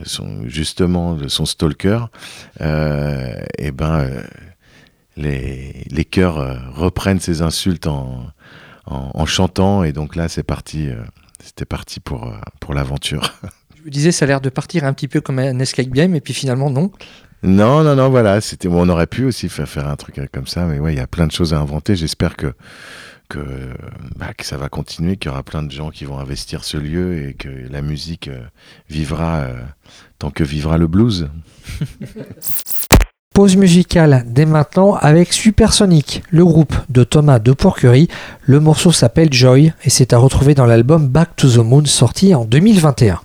son, 0.04 0.46
justement 0.46 1.16
son 1.28 1.46
stalker, 1.46 2.06
euh, 2.60 3.34
et 3.58 3.70
ben 3.70 4.00
euh, 4.00 4.22
les, 5.16 5.84
les 5.90 6.04
chœurs 6.04 6.38
euh, 6.38 6.56
reprennent 6.72 7.20
ces 7.20 7.42
insultes 7.42 7.86
en, 7.86 8.26
en, 8.90 9.26
chantant 9.26 9.84
et 9.84 9.92
donc 9.92 10.16
là 10.16 10.28
c'est 10.28 10.42
parti, 10.42 10.88
c'était 11.42 11.64
parti 11.64 12.00
pour, 12.00 12.32
pour 12.60 12.74
l'aventure. 12.74 13.34
Je 13.76 13.82
vous 13.82 13.90
disais 13.90 14.12
ça 14.12 14.24
a 14.24 14.28
l'air 14.28 14.40
de 14.40 14.48
partir 14.48 14.84
un 14.84 14.92
petit 14.92 15.08
peu 15.08 15.20
comme 15.20 15.38
un 15.38 15.58
escape 15.60 15.88
game 15.88 16.14
et 16.14 16.20
puis 16.20 16.34
finalement 16.34 16.70
non. 16.70 16.90
Non, 17.44 17.84
non, 17.84 17.94
non, 17.94 18.08
voilà, 18.08 18.40
c'était, 18.40 18.66
on 18.66 18.88
aurait 18.88 19.06
pu 19.06 19.24
aussi 19.24 19.48
faire, 19.48 19.68
faire 19.68 19.86
un 19.86 19.94
truc 19.94 20.20
comme 20.32 20.48
ça, 20.48 20.64
mais 20.64 20.80
ouais, 20.80 20.92
il 20.92 20.96
y 20.96 21.00
a 21.00 21.06
plein 21.06 21.28
de 21.28 21.32
choses 21.32 21.54
à 21.54 21.60
inventer. 21.60 21.94
J'espère 21.94 22.34
que 22.34 22.52
que, 23.28 23.40
bah, 24.16 24.32
que 24.34 24.44
ça 24.44 24.56
va 24.56 24.68
continuer, 24.68 25.16
qu'il 25.16 25.30
y 25.30 25.32
aura 25.32 25.42
plein 25.42 25.62
de 25.62 25.70
gens 25.70 25.90
qui 25.90 26.04
vont 26.04 26.18
investir 26.18 26.64
ce 26.64 26.76
lieu 26.76 27.28
et 27.28 27.34
que 27.34 27.48
la 27.48 27.82
musique 27.82 28.28
euh, 28.28 28.42
vivra 28.88 29.40
euh, 29.40 29.62
tant 30.18 30.30
que 30.30 30.44
vivra 30.44 30.78
le 30.78 30.86
blues. 30.86 31.28
Pause 33.38 33.54
musicale 33.54 34.24
dès 34.26 34.46
maintenant 34.46 34.94
avec 34.94 35.32
Supersonic, 35.32 36.24
le 36.28 36.44
groupe 36.44 36.74
de 36.88 37.04
Thomas 37.04 37.38
de 37.38 37.52
Pourquerie. 37.52 38.08
Le 38.42 38.58
morceau 38.58 38.90
s'appelle 38.90 39.32
Joy 39.32 39.72
et 39.84 39.90
c'est 39.90 40.12
à 40.12 40.18
retrouver 40.18 40.56
dans 40.56 40.66
l'album 40.66 41.06
Back 41.06 41.36
to 41.36 41.48
the 41.48 41.58
Moon 41.58 41.84
sorti 41.84 42.34
en 42.34 42.44
2021. 42.44 43.20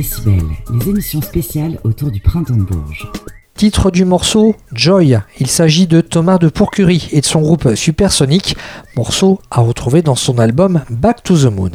Les 0.00 0.88
émissions 0.88 1.20
spéciales 1.20 1.78
autour 1.84 2.10
du 2.10 2.20
printemps 2.20 2.56
de 2.56 2.62
Bourges. 2.62 3.06
Titre 3.54 3.90
du 3.90 4.06
morceau 4.06 4.56
Joy. 4.72 5.18
Il 5.38 5.46
s'agit 5.46 5.86
de 5.86 6.00
Thomas 6.00 6.38
de 6.38 6.48
Pourcurie 6.48 7.10
et 7.12 7.20
de 7.20 7.26
son 7.26 7.42
groupe 7.42 7.74
Supersonic, 7.74 8.56
morceau 8.96 9.40
à 9.50 9.60
retrouver 9.60 10.00
dans 10.00 10.14
son 10.14 10.38
album 10.38 10.80
Back 10.88 11.22
to 11.22 11.36
the 11.36 11.52
Moon. 11.52 11.72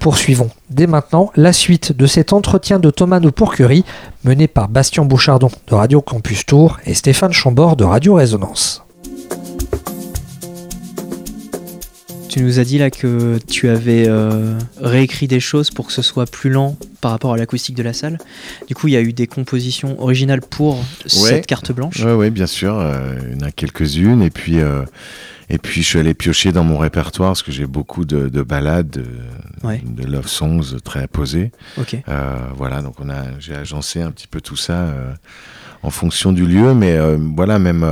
Poursuivons 0.00 0.50
dès 0.70 0.88
maintenant 0.88 1.30
la 1.36 1.52
suite 1.52 1.96
de 1.96 2.06
cet 2.06 2.32
entretien 2.32 2.80
de 2.80 2.90
Thomas 2.90 3.20
de 3.20 3.30
Pourcurie 3.30 3.84
mené 4.24 4.48
par 4.48 4.68
Bastien 4.68 5.04
Bouchardon 5.04 5.50
de 5.68 5.74
Radio 5.74 6.00
Campus 6.00 6.44
Tour 6.44 6.78
et 6.84 6.94
Stéphane 6.94 7.32
Chambord 7.32 7.76
de 7.76 7.84
Radio 7.84 8.14
Résonance. 8.14 8.83
Tu 12.34 12.42
nous 12.42 12.58
as 12.58 12.64
dit 12.64 12.78
là 12.78 12.90
que 12.90 13.38
tu 13.48 13.68
avais 13.68 14.08
euh, 14.08 14.58
réécrit 14.80 15.28
des 15.28 15.38
choses 15.38 15.70
pour 15.70 15.86
que 15.86 15.92
ce 15.92 16.02
soit 16.02 16.28
plus 16.28 16.50
lent 16.50 16.76
par 17.00 17.12
rapport 17.12 17.32
à 17.32 17.36
l'acoustique 17.36 17.76
de 17.76 17.82
la 17.84 17.92
salle. 17.92 18.18
Du 18.66 18.74
coup, 18.74 18.88
il 18.88 18.94
y 18.94 18.96
a 18.96 19.00
eu 19.00 19.12
des 19.12 19.28
compositions 19.28 20.02
originales 20.02 20.40
pour 20.40 20.84
cette 21.06 21.46
carte 21.46 21.70
blanche. 21.70 22.02
Oui, 22.02 22.30
bien 22.30 22.48
sûr. 22.48 22.76
Euh, 22.76 23.14
il 23.30 23.40
y 23.40 23.44
en 23.44 23.46
a 23.46 23.52
quelques-unes. 23.52 24.20
Et 24.20 24.30
puis, 24.30 24.58
euh, 24.58 24.84
et 25.48 25.58
puis, 25.58 25.82
je 25.82 25.86
suis 25.86 25.98
allé 26.00 26.12
piocher 26.12 26.50
dans 26.50 26.64
mon 26.64 26.76
répertoire 26.76 27.30
parce 27.30 27.44
que 27.44 27.52
j'ai 27.52 27.66
beaucoup 27.66 28.04
de, 28.04 28.42
balades, 28.42 29.04
de, 29.62 30.04
love 30.04 30.26
songs 30.26 30.76
très 30.82 31.06
posées. 31.06 31.52
voilà, 32.56 32.82
donc 32.82 32.96
on 32.98 33.10
a, 33.10 33.38
j'ai 33.38 33.54
agencé 33.54 34.02
un 34.02 34.10
petit 34.10 34.26
peu 34.26 34.40
tout 34.40 34.56
ça 34.56 34.92
en 35.84 35.90
fonction 35.90 36.32
du 36.32 36.46
lieu. 36.46 36.74
Mais 36.74 36.98
voilà, 37.36 37.60
même 37.60 37.84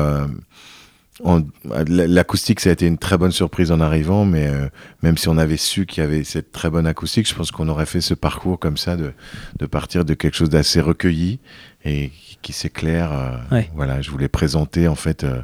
L'acoustique, 1.87 2.61
ça 2.61 2.71
a 2.71 2.73
été 2.73 2.87
une 2.87 2.99
très 2.99 3.17
bonne 3.17 3.31
surprise 3.31 3.71
en 3.71 3.81
arrivant, 3.81 4.25
mais 4.25 4.49
euh, 4.49 4.69
même 5.03 5.17
si 5.17 5.29
on 5.29 5.39
avait 5.39 5.57
su 5.57 5.87
qu'il 5.87 6.03
y 6.03 6.07
avait 6.07 6.25
cette 6.25 6.51
très 6.51 6.69
bonne 6.69 6.87
acoustique, 6.87 7.29
je 7.29 7.35
pense 7.35 7.51
qu'on 7.53 7.69
aurait 7.69 7.87
fait 7.87 8.01
ce 8.01 8.15
parcours 8.15 8.59
comme 8.59 8.77
ça, 8.77 8.97
de, 8.97 9.13
de 9.59 9.67
partir 9.67 10.05
de 10.05 10.15
quelque 10.15 10.35
chose 10.35 10.51
d'assez 10.51 10.81
recueilli 10.81 11.39
et 11.85 12.11
qui 12.43 12.53
s'éclaire. 12.53 13.13
Euh, 13.53 13.63
voilà, 13.75 14.03
je 14.03 14.11
voulais 14.11 14.29
présenter 14.29 14.89
en 14.89 14.97
fait 14.97 15.23
euh, 15.23 15.43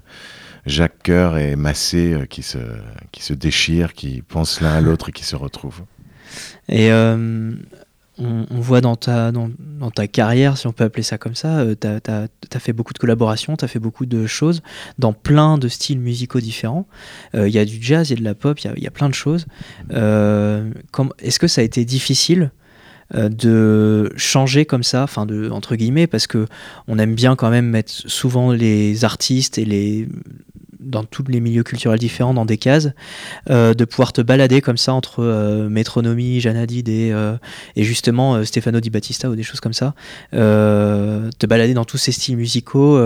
Jacques 0.66 1.02
Coeur 1.04 1.38
et 1.38 1.54
Massé 1.54 2.26
qui, 2.28 2.42
se, 2.42 2.58
qui 3.12 3.22
se 3.22 3.32
déchirent, 3.32 3.92
qui 3.92 4.22
pensent 4.22 4.60
l'un 4.60 4.72
à 4.72 4.80
l'autre 4.80 5.10
et 5.10 5.12
qui 5.12 5.24
se 5.24 5.36
retrouvent. 5.36 5.82
Et 6.68 6.90
on, 8.18 8.60
voit 8.60 8.80
dans 8.80 8.96
ta, 8.96 9.32
dans, 9.32 9.50
ta 9.94 10.06
carrière, 10.06 10.58
si 10.58 10.66
on 10.66 10.72
peut 10.72 10.84
appeler 10.84 11.02
ça 11.02 11.18
comme 11.18 11.34
ça, 11.34 11.64
tu 11.80 11.86
as, 11.86 12.60
fait 12.60 12.72
beaucoup 12.72 12.92
de 12.92 12.98
collaborations, 12.98 13.56
tu 13.56 13.64
as 13.64 13.68
fait 13.68 13.78
beaucoup 13.78 14.06
de 14.06 14.26
choses 14.26 14.62
dans 14.98 15.12
plein 15.12 15.58
de 15.58 15.68
styles 15.68 16.00
musicaux 16.00 16.40
différents. 16.40 16.86
Euh, 17.34 17.48
il 17.48 17.54
y 17.54 17.58
a 17.58 17.64
du 17.64 17.78
jazz, 17.80 18.10
il 18.10 18.14
y 18.14 18.16
a 18.16 18.20
de 18.20 18.24
la 18.24 18.34
pop, 18.34 18.58
il 18.60 18.82
y, 18.82 18.86
a 18.86 18.90
plein 18.90 19.08
de 19.08 19.14
choses. 19.14 19.46
Euh, 19.92 20.70
est-ce 21.20 21.38
que 21.38 21.48
ça 21.48 21.60
a 21.60 21.64
été 21.64 21.84
difficile 21.84 22.50
euh, 23.14 23.28
de 23.28 24.12
changer 24.16 24.66
comme 24.66 24.82
ça, 24.82 25.02
enfin 25.02 25.24
de 25.24 25.48
entre 25.50 25.76
guillemets, 25.76 26.06
parce 26.06 26.26
que 26.26 26.46
on 26.88 26.98
aime 26.98 27.14
bien 27.14 27.36
quand 27.36 27.50
même 27.50 27.66
mettre 27.66 27.92
souvent 27.92 28.52
les 28.52 29.04
artistes 29.04 29.58
et 29.58 29.64
les 29.64 30.08
dans 30.88 31.04
tous 31.04 31.24
les 31.28 31.40
milieux 31.40 31.62
culturels 31.62 31.98
différents, 31.98 32.34
dans 32.34 32.44
des 32.44 32.58
cases, 32.58 32.88
euh, 33.50 33.74
de 33.74 33.84
pouvoir 33.84 34.12
te 34.12 34.20
balader 34.20 34.60
comme 34.60 34.76
ça 34.76 34.94
entre 34.94 35.22
euh, 35.22 35.68
Métronomie, 35.68 36.40
Janadid 36.40 36.88
et, 36.88 37.12
euh, 37.12 37.36
et 37.76 37.84
justement 37.84 38.44
Stefano 38.44 38.80
Di 38.80 38.90
Battista 38.90 39.30
ou 39.30 39.36
des 39.36 39.42
choses 39.42 39.60
comme 39.60 39.72
ça, 39.72 39.94
te 40.32 41.46
balader 41.46 41.74
dans 41.74 41.84
tous 41.84 41.98
ces 41.98 42.12
styles 42.12 42.36
musicaux. 42.36 43.00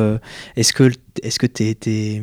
est-ce 0.57 0.73
que 0.73 0.91
est-ce 1.23 1.39
que 1.39 1.47
t'es, 1.47 2.23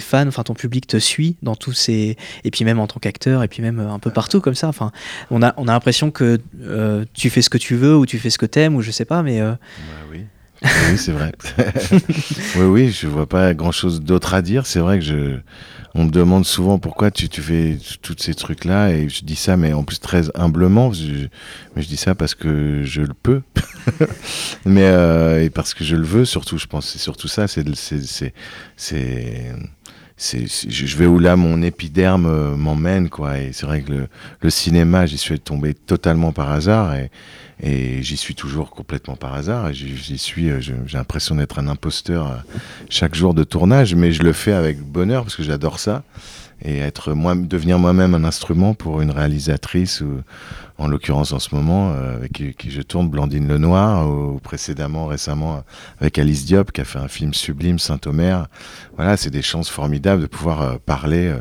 fans, 0.00 0.26
enfin 0.26 0.42
ton 0.42 0.54
public 0.54 0.88
te 0.88 0.96
suit 0.96 1.36
dans 1.42 1.54
tous 1.54 1.72
ces 1.72 2.16
et 2.42 2.50
puis 2.50 2.64
même 2.64 2.80
en 2.80 2.88
tant 2.88 2.98
qu'acteur 2.98 3.44
et 3.44 3.48
puis 3.48 3.62
même 3.62 3.78
un 3.78 3.98
peu 4.00 4.10
partout 4.10 4.40
comme 4.40 4.56
ça. 4.56 4.68
Enfin, 4.68 4.90
on 5.30 5.42
a 5.42 5.54
on 5.56 5.68
a 5.68 5.72
l'impression 5.72 6.10
que 6.10 6.40
tu 7.14 7.30
fais 7.30 7.42
ce 7.42 7.50
que 7.50 7.58
tu 7.58 7.76
veux 7.76 7.96
ou 7.96 8.06
tu 8.06 8.18
fais 8.18 8.30
ce 8.30 8.38
que 8.38 8.46
t'aimes 8.46 8.74
ou 8.76 8.82
je 8.82 8.90
sais 8.90 9.04
pas, 9.04 9.22
mais 9.22 9.40
bah. 9.40 9.58
Oui, 10.64 10.98
c'est 10.98 11.12
vrai. 11.12 11.32
oui, 12.56 12.64
oui, 12.64 12.90
je 12.90 13.06
vois 13.06 13.28
pas 13.28 13.54
grand 13.54 13.72
chose 13.72 14.00
d'autre 14.00 14.34
à 14.34 14.42
dire. 14.42 14.66
C'est 14.66 14.80
vrai 14.80 14.98
que 14.98 15.04
je, 15.04 15.36
on 15.94 16.04
me 16.04 16.10
demande 16.10 16.44
souvent 16.44 16.78
pourquoi 16.78 17.10
tu, 17.10 17.28
tu 17.28 17.40
fais 17.42 17.78
tous 18.02 18.16
ces 18.18 18.34
trucs-là 18.34 18.90
et 18.90 19.08
je 19.08 19.24
dis 19.24 19.36
ça, 19.36 19.56
mais 19.56 19.72
en 19.72 19.84
plus 19.84 20.00
très 20.00 20.24
humblement. 20.34 20.90
mais 21.76 21.82
je 21.82 21.88
dis 21.88 21.96
ça 21.96 22.14
parce 22.14 22.34
que 22.34 22.82
je 22.84 23.02
le 23.02 23.14
peux. 23.14 23.42
mais, 24.64 24.84
euh, 24.84 25.44
et 25.44 25.50
parce 25.50 25.74
que 25.74 25.84
je 25.84 25.96
le 25.96 26.04
veux, 26.04 26.24
surtout, 26.24 26.58
je 26.58 26.66
pense, 26.66 26.88
c'est 26.88 26.98
surtout 26.98 27.28
ça. 27.28 27.46
C'est, 27.46 27.64
c'est, 27.76 28.32
c'est, 28.76 29.52
c'est, 30.16 30.46
je 30.68 30.96
vais 30.96 31.06
où 31.06 31.18
là 31.18 31.36
mon 31.36 31.62
épiderme 31.62 32.26
euh, 32.26 32.56
m'emmène, 32.56 33.08
quoi. 33.08 33.38
Et 33.38 33.52
c'est 33.52 33.66
vrai 33.66 33.82
que 33.82 33.92
le, 33.92 34.08
le 34.40 34.50
cinéma, 34.50 35.06
j'y 35.06 35.18
suis 35.18 35.38
tombé 35.38 35.74
totalement 35.74 36.32
par 36.32 36.50
hasard 36.50 36.94
et, 36.94 37.10
et 37.62 38.02
j'y 38.02 38.16
suis 38.16 38.34
toujours 38.34 38.70
complètement 38.70 39.16
par 39.16 39.34
hasard. 39.34 39.72
J'y 39.72 40.18
suis, 40.18 40.50
euh, 40.50 40.60
j'ai 40.60 40.74
l'impression 40.92 41.36
d'être 41.36 41.58
un 41.58 41.68
imposteur 41.68 42.26
euh, 42.26 42.36
chaque 42.90 43.14
jour 43.14 43.34
de 43.34 43.44
tournage, 43.44 43.94
mais 43.94 44.12
je 44.12 44.22
le 44.22 44.32
fais 44.32 44.52
avec 44.52 44.80
bonheur 44.80 45.22
parce 45.22 45.36
que 45.36 45.42
j'adore 45.42 45.78
ça. 45.78 46.02
Et 46.62 46.78
être 46.78 47.12
moi, 47.12 47.34
devenir 47.34 47.78
moi-même 47.78 48.14
un 48.14 48.24
instrument 48.24 48.74
pour 48.74 49.02
une 49.02 49.10
réalisatrice, 49.10 50.02
en 50.78 50.88
l'occurrence 50.88 51.32
en 51.32 51.38
ce 51.38 51.54
moment, 51.54 51.92
euh, 51.92 52.16
avec 52.16 52.32
qui, 52.32 52.70
je 52.70 52.80
tourne 52.80 53.08
Blandine 53.08 53.46
Lenoir, 53.46 54.08
ou, 54.08 54.38
précédemment, 54.38 55.06
récemment, 55.06 55.62
avec 56.00 56.18
Alice 56.18 56.46
Diop, 56.46 56.72
qui 56.72 56.80
a 56.80 56.84
fait 56.84 57.00
un 57.00 57.08
film 57.08 57.34
sublime, 57.34 57.78
Saint-Omer. 57.78 58.46
Voilà, 58.96 59.16
c'est 59.16 59.30
des 59.30 59.42
chances 59.42 59.68
formidables 59.68 60.22
de 60.22 60.26
pouvoir 60.26 60.78
parler 60.80 61.34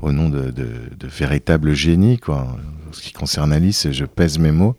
au 0.00 0.12
nom 0.12 0.28
de, 0.28 0.50
de, 0.50 0.68
de 0.98 1.06
véritables 1.06 1.74
génies, 1.74 2.18
quoi. 2.18 2.56
En 2.88 2.92
ce 2.92 3.02
qui 3.02 3.12
concerne 3.12 3.52
Alice, 3.52 3.88
je 3.90 4.04
pèse 4.04 4.38
mes 4.38 4.50
mots. 4.50 4.76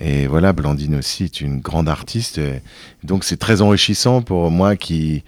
Et 0.00 0.26
voilà, 0.26 0.52
Blandine 0.52 0.96
aussi 0.96 1.24
est 1.24 1.40
une 1.40 1.60
grande 1.60 1.88
artiste. 1.88 2.40
donc 3.02 3.24
c'est 3.24 3.36
très 3.36 3.62
enrichissant 3.62 4.22
pour 4.22 4.50
moi 4.50 4.76
qui 4.76 5.22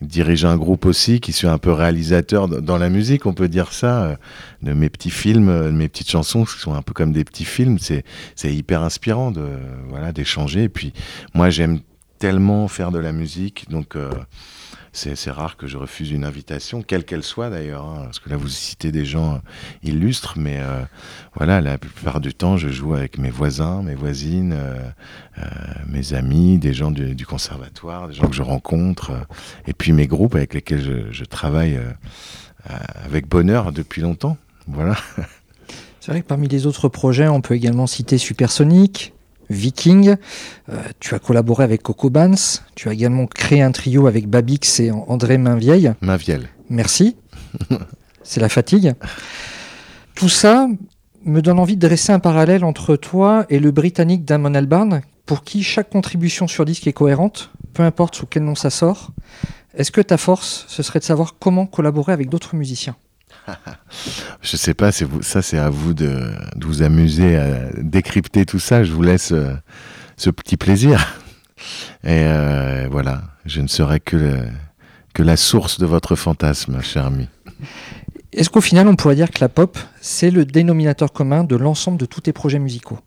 dirige 0.00 0.44
un 0.44 0.56
groupe 0.56 0.86
aussi, 0.86 1.20
qui 1.20 1.32
suis 1.32 1.46
un 1.46 1.58
peu 1.58 1.72
réalisateur 1.72 2.48
dans 2.48 2.78
la 2.78 2.88
musique, 2.88 3.26
on 3.26 3.34
peut 3.34 3.48
dire 3.48 3.72
ça, 3.72 4.04
euh, 4.04 4.16
de 4.62 4.72
mes 4.72 4.88
petits 4.88 5.10
films, 5.10 5.66
de 5.66 5.70
mes 5.70 5.88
petites 5.88 6.10
chansons, 6.10 6.44
qui 6.44 6.58
sont 6.58 6.74
un 6.74 6.82
peu 6.82 6.94
comme 6.94 7.12
des 7.12 7.24
petits 7.24 7.44
films. 7.44 7.78
C'est 7.78 8.04
hyper 8.44 8.82
inspirant 8.82 9.30
de 9.30 9.46
voilà 9.88 10.12
d'échanger. 10.12 10.64
Et 10.64 10.68
puis 10.68 10.92
moi 11.34 11.50
j'aime 11.50 11.80
tellement 12.18 12.68
faire 12.68 12.92
de 12.92 12.98
la 12.98 13.12
musique, 13.12 13.68
donc 13.70 13.96
euh, 13.96 14.10
c'est 14.92 15.30
rare 15.30 15.56
que 15.56 15.66
je 15.66 15.76
refuse 15.76 16.10
une 16.10 16.24
invitation, 16.24 16.82
quelle 16.82 17.04
qu'elle 17.04 17.22
soit 17.22 17.48
d'ailleurs, 17.48 17.86
hein, 17.86 18.02
parce 18.04 18.18
que 18.18 18.28
là 18.28 18.36
vous 18.36 18.48
citez 18.48 18.90
des 18.90 19.04
gens 19.04 19.34
euh, 19.34 19.38
illustres, 19.82 20.34
mais 20.36 20.58
euh, 20.60 20.82
voilà, 21.36 21.60
la 21.60 21.78
plupart 21.78 22.20
du 22.20 22.34
temps 22.34 22.56
je 22.56 22.68
joue 22.68 22.94
avec 22.94 23.18
mes 23.18 23.30
voisins, 23.30 23.82
mes 23.82 23.94
voisines, 23.94 24.52
euh, 24.52 24.90
mes 25.86 26.12
amis, 26.14 26.58
des 26.58 26.72
gens 26.72 26.90
du, 26.90 27.24
conservatoire, 27.24 28.08
des 28.08 28.14
gens 28.14 28.28
que 28.28 28.34
je 28.34 28.42
rencontre, 28.42 29.12
et 29.66 29.72
puis 29.72 29.92
mes 29.92 30.06
groupes 30.06 30.34
avec 30.34 30.54
lesquels 30.54 30.82
je, 30.82 31.12
je 31.12 31.24
travaille 31.24 31.78
avec 33.04 33.26
bonheur 33.26 33.72
depuis 33.72 34.02
longtemps. 34.02 34.36
Voilà. 34.66 34.96
C'est 36.00 36.12
vrai 36.12 36.22
que 36.22 36.26
parmi 36.26 36.48
les 36.48 36.66
autres 36.66 36.88
projets, 36.88 37.28
on 37.28 37.40
peut 37.40 37.54
également 37.54 37.86
citer 37.86 38.18
Supersonic, 38.18 39.14
Viking. 39.50 40.16
Euh, 40.68 40.82
tu 41.00 41.14
as 41.14 41.18
collaboré 41.18 41.64
avec 41.64 41.82
Coco 41.82 42.08
Bans. 42.08 42.34
Tu 42.74 42.88
as 42.88 42.92
également 42.92 43.26
créé 43.26 43.60
un 43.60 43.72
trio 43.72 44.06
avec 44.06 44.28
Babix 44.28 44.80
et 44.80 44.90
André 44.90 45.36
Mainvieille. 45.36 45.92
Mainvieille. 46.00 46.48
Merci. 46.70 47.16
C'est 48.22 48.40
la 48.40 48.48
fatigue. 48.48 48.94
Tout 50.14 50.28
ça 50.28 50.68
me 51.24 51.42
donne 51.42 51.58
envie 51.58 51.76
de 51.76 51.86
dresser 51.86 52.12
un 52.12 52.18
parallèle 52.18 52.64
entre 52.64 52.96
toi 52.96 53.44
et 53.50 53.58
le 53.58 53.70
Britannique 53.70 54.24
Damon 54.24 54.54
Albarn, 54.54 55.02
pour 55.26 55.44
qui 55.44 55.62
chaque 55.62 55.90
contribution 55.90 56.48
sur 56.48 56.64
disque 56.64 56.86
est 56.86 56.92
cohérente, 56.92 57.50
peu 57.74 57.82
importe 57.82 58.14
sous 58.14 58.26
quel 58.26 58.44
nom 58.44 58.54
ça 58.54 58.70
sort. 58.70 59.10
Est-ce 59.74 59.92
que 59.92 60.00
ta 60.00 60.16
force, 60.16 60.64
ce 60.68 60.82
serait 60.82 60.98
de 60.98 61.04
savoir 61.04 61.36
comment 61.38 61.66
collaborer 61.66 62.12
avec 62.12 62.28
d'autres 62.28 62.56
musiciens? 62.56 62.96
je 64.42 64.56
sais 64.56 64.74
pas, 64.74 64.92
c'est 64.92 65.04
vous, 65.04 65.22
ça 65.22 65.42
c'est 65.42 65.58
à 65.58 65.70
vous 65.70 65.94
de, 65.94 66.32
vous 66.60 66.82
amuser 66.82 67.36
à 67.36 67.70
décrypter 67.76 68.46
tout 68.46 68.58
ça. 68.58 68.84
Je 68.84 68.92
vous 68.92 69.02
laisse 69.02 69.32
euh, 69.32 69.54
ce 70.16 70.30
petit 70.30 70.56
plaisir. 70.56 71.18
Et 72.04 72.24
euh, 72.24 72.88
voilà, 72.90 73.22
je 73.44 73.60
ne 73.60 73.68
serai 73.68 74.00
que, 74.00 74.38
que 75.12 75.22
la 75.22 75.36
source 75.36 75.78
de 75.78 75.86
votre 75.86 76.16
fantasme, 76.16 76.80
cher 76.82 77.06
ami. 77.06 77.28
Est-ce 78.32 78.48
qu'au 78.48 78.60
final, 78.60 78.88
on 78.88 78.96
pourrait 78.96 79.16
dire 79.16 79.30
que 79.30 79.40
la 79.40 79.48
pop, 79.48 79.76
c'est 80.00 80.30
le 80.30 80.44
dénominateur 80.44 81.12
commun 81.12 81.44
de 81.44 81.56
l'ensemble 81.56 81.98
de 81.98 82.06
tous 82.06 82.22
tes 82.22 82.32
projets 82.32 82.58
musicaux? 82.60 82.98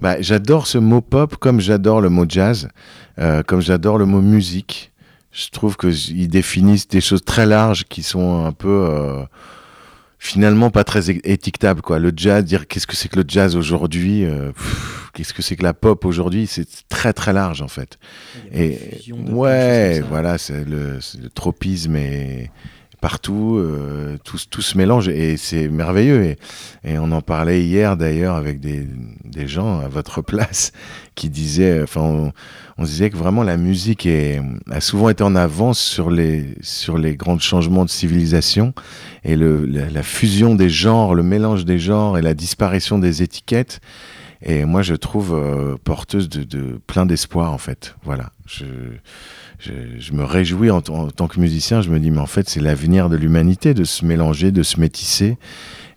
Bah, 0.00 0.20
J'adore 0.20 0.66
ce 0.66 0.78
mot 0.78 1.00
pop 1.00 1.36
comme 1.36 1.60
j'adore 1.60 2.00
le 2.00 2.10
mot 2.10 2.26
jazz, 2.28 2.68
euh, 3.18 3.42
comme 3.42 3.62
j'adore 3.62 3.98
le 3.98 4.04
mot 4.04 4.20
musique 4.20 4.92
je 5.36 5.50
trouve 5.50 5.76
qu'ils 5.76 6.28
définissent 6.28 6.88
des 6.88 7.02
choses 7.02 7.22
très 7.22 7.44
larges 7.44 7.84
qui 7.84 8.02
sont 8.02 8.46
un 8.46 8.52
peu 8.52 8.88
euh, 8.90 9.22
finalement 10.18 10.70
pas 10.70 10.82
très 10.82 11.10
étiquetables 11.10 11.82
quoi. 11.82 11.98
Le 11.98 12.10
jazz, 12.16 12.42
dire 12.42 12.66
qu'est-ce 12.66 12.86
que 12.86 12.96
c'est 12.96 13.08
que 13.08 13.16
le 13.16 13.24
jazz 13.28 13.54
aujourd'hui, 13.54 14.24
euh, 14.24 14.52
qu'est-ce 15.12 15.34
que 15.34 15.42
c'est 15.42 15.56
que 15.56 15.62
la 15.62 15.74
pop 15.74 16.06
aujourd'hui, 16.06 16.46
c'est 16.46 16.66
très 16.88 17.12
très 17.12 17.34
large 17.34 17.60
en 17.60 17.68
fait. 17.68 17.98
Et 18.50 18.78
ouais, 19.28 20.00
voilà, 20.00 20.38
c'est 20.38 20.64
le, 20.64 21.00
tropisme 21.34 21.96
et 21.96 22.50
partout, 23.00 23.56
euh, 23.58 24.16
tout, 24.24 24.62
se 24.62 24.76
mélange 24.76 25.08
et 25.08 25.36
c'est 25.36 25.68
merveilleux. 25.68 26.36
Et, 26.84 26.98
on 26.98 27.12
en 27.12 27.20
parlait 27.20 27.62
hier 27.62 27.96
d'ailleurs 27.96 28.36
avec 28.36 28.60
des, 28.60 28.86
gens 29.46 29.80
à 29.80 29.88
votre 29.88 30.22
place 30.22 30.72
qui 31.14 31.28
disaient, 31.30 31.82
enfin, 31.82 32.32
on, 32.78 32.84
disait 32.84 33.10
que 33.10 33.16
vraiment 33.16 33.42
la 33.42 33.56
musique 33.56 34.08
a 34.70 34.80
souvent 34.80 35.08
été 35.08 35.22
en 35.22 35.34
avance 35.34 35.78
sur 35.78 36.10
les, 36.10 36.54
sur 36.62 36.98
les 36.98 37.16
grands 37.16 37.38
changements 37.38 37.84
de 37.84 37.90
civilisation 37.90 38.72
et 39.24 39.36
le, 39.36 39.64
la, 39.66 40.02
fusion 40.02 40.54
des 40.54 40.68
genres, 40.68 41.14
le 41.14 41.22
mélange 41.22 41.64
des 41.64 41.78
genres 41.78 42.18
et 42.18 42.22
la 42.22 42.34
disparition 42.34 42.98
des 42.98 43.22
étiquettes. 43.22 43.80
Et 44.42 44.64
moi, 44.64 44.82
je 44.82 44.94
trouve 44.94 45.34
euh, 45.34 45.76
porteuse 45.82 46.28
de, 46.28 46.80
plein 46.86 47.06
d'espoir 47.06 47.52
en 47.52 47.58
fait. 47.58 47.96
Voilà. 48.04 48.30
Je, 49.58 49.72
je, 49.98 50.12
me 50.12 50.24
réjouis 50.24 50.70
en, 50.70 50.78
en, 50.78 51.08
tant 51.08 51.28
que 51.28 51.40
musicien. 51.40 51.82
Je 51.82 51.90
me 51.90 51.98
dis, 51.98 52.10
mais 52.10 52.20
en 52.20 52.26
fait, 52.26 52.48
c'est 52.48 52.60
l'avenir 52.60 53.08
de 53.08 53.16
l'humanité 53.16 53.74
de 53.74 53.84
se 53.84 54.04
mélanger, 54.04 54.52
de 54.52 54.62
se 54.62 54.80
métisser. 54.80 55.38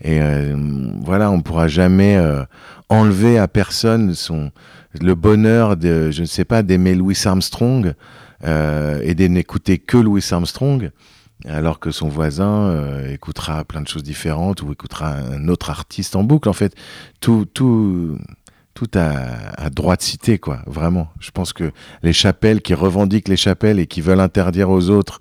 Et 0.02 0.22
euh, 0.22 0.56
voilà, 1.02 1.32
on 1.32 1.42
pourra 1.42 1.68
jamais 1.68 2.18
euh, 2.18 2.44
enlever 2.90 3.38
à 3.38 3.48
personne 3.48 4.14
son 4.14 4.52
le 5.00 5.14
bonheur 5.14 5.78
de, 5.78 6.10
je 6.12 6.22
ne 6.22 6.26
sais 6.26 6.46
pas, 6.46 6.64
d'aimer 6.64 6.96
Louis 6.96 7.18
Armstrong 7.26 7.94
euh, 8.44 9.00
et 9.04 9.14
de 9.14 9.28
n'écouter 9.28 9.78
que 9.78 9.98
Louis 9.98 10.26
Armstrong. 10.32 10.92
Alors 11.48 11.80
que 11.80 11.92
son 11.92 12.10
voisin 12.10 12.68
euh, 12.68 13.14
écoutera 13.14 13.64
plein 13.64 13.82
de 13.82 13.88
choses 13.88 14.04
différentes 14.04 14.62
ou 14.62 14.74
écoutera 14.74 15.14
un 15.14 15.48
autre 15.48 15.70
artiste 15.70 16.18
en 16.18 16.24
boucle. 16.24 16.50
En 16.50 16.54
fait, 16.54 16.76
tout, 17.22 17.46
tout, 17.54 18.18
tout 18.74 18.90
à, 18.94 19.70
droit 19.70 19.96
de 19.96 20.02
cité, 20.02 20.38
quoi. 20.38 20.62
Vraiment. 20.66 21.10
Je 21.20 21.32
pense 21.32 21.54
que 21.54 21.72
les 22.04 22.14
chapelles 22.14 22.62
qui 22.62 22.74
revendiquent 22.74 23.28
les 23.28 23.38
chapelles 23.38 23.80
et 23.80 23.88
qui 23.88 24.02
veulent 24.02 24.20
interdire 24.20 24.70
aux 24.70 24.90
autres 24.90 25.20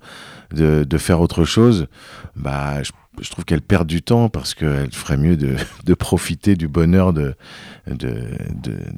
de, 0.51 0.97
faire 0.97 1.21
autre 1.21 1.43
chose, 1.43 1.87
bah, 2.35 2.81
je, 2.83 3.29
trouve 3.29 3.45
qu'elles 3.45 3.61
perdent 3.61 3.87
du 3.87 4.01
temps 4.01 4.29
parce 4.29 4.53
qu'elles 4.53 4.93
feraient 4.93 5.17
mieux 5.17 5.37
de, 5.37 5.93
profiter 5.93 6.55
du 6.55 6.67
bonheur 6.67 7.13
de, 7.13 7.35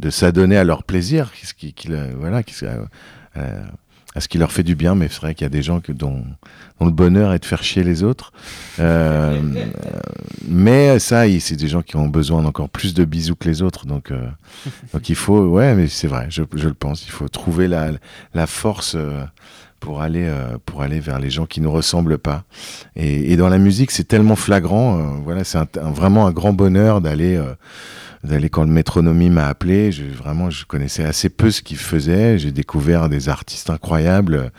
s'adonner 0.09 0.57
à 0.57 0.63
leur 0.63 0.83
plaisir, 0.83 1.31
voilà, 2.17 2.41
euh, 3.37 3.63
à 4.13 4.19
ce 4.19 4.27
qui 4.27 4.37
leur 4.37 4.51
fait 4.51 4.63
du 4.63 4.75
bien, 4.75 4.95
mais 4.95 5.07
c'est 5.09 5.21
vrai 5.21 5.35
qu'il 5.35 5.45
y 5.45 5.47
a 5.47 5.49
des 5.49 5.63
gens 5.63 5.79
que, 5.79 5.91
dont, 5.91 6.23
dont, 6.79 6.85
le 6.85 6.91
bonheur 6.91 7.33
est 7.33 7.39
de 7.39 7.45
faire 7.45 7.63
chier 7.63 7.83
les 7.83 8.03
autres. 8.03 8.33
Euh, 8.79 9.41
mais 10.47 10.99
ça, 10.99 11.23
c'est 11.39 11.55
des 11.55 11.67
gens 11.67 11.81
qui 11.81 11.95
ont 11.95 12.07
besoin 12.07 12.41
d'encore 12.41 12.69
plus 12.69 12.93
de 12.93 13.05
bisous 13.05 13.35
que 13.35 13.47
les 13.47 13.61
autres. 13.61 13.85
Donc, 13.85 14.11
euh, 14.11 14.27
donc 14.93 15.07
il 15.09 15.15
faut, 15.15 15.39
ouais, 15.47 15.75
mais 15.75 15.87
c'est 15.87 16.07
vrai, 16.07 16.27
je, 16.29 16.43
je, 16.53 16.67
le 16.67 16.73
pense, 16.73 17.05
il 17.05 17.11
faut 17.11 17.29
trouver 17.29 17.67
la, 17.67 17.91
la 18.33 18.47
force 18.47 18.95
euh, 18.95 19.23
pour 19.79 20.01
aller, 20.01 20.31
pour 20.67 20.83
aller 20.83 20.99
vers 20.99 21.17
les 21.17 21.31
gens 21.31 21.47
qui 21.47 21.59
nous 21.59 21.71
ressemblent 21.71 22.19
pas. 22.19 22.43
Et, 22.95 23.31
et 23.31 23.35
dans 23.35 23.49
la 23.49 23.57
musique, 23.57 23.89
c'est 23.89 24.03
tellement 24.03 24.35
flagrant. 24.35 24.97
Voilà, 25.23 25.43
c'est 25.43 25.57
vraiment 25.77 26.27
un 26.27 26.31
grand 26.31 26.53
bonheur 26.53 27.01
d'aller 27.01 27.41
d'aller 28.23 28.49
quand 28.49 28.63
le 28.63 28.71
métronomie 28.71 29.29
m'a 29.29 29.47
appelé. 29.47 29.91
Je, 29.91 30.03
vraiment, 30.03 30.49
je 30.49 30.65
connaissais 30.65 31.03
assez 31.03 31.29
peu 31.29 31.51
ce 31.51 31.61
qu'il 31.61 31.77
faisait. 31.77 32.37
J'ai 32.37 32.51
découvert 32.51 33.09
des 33.09 33.29
artistes 33.29 33.69
incroyables 33.69 34.51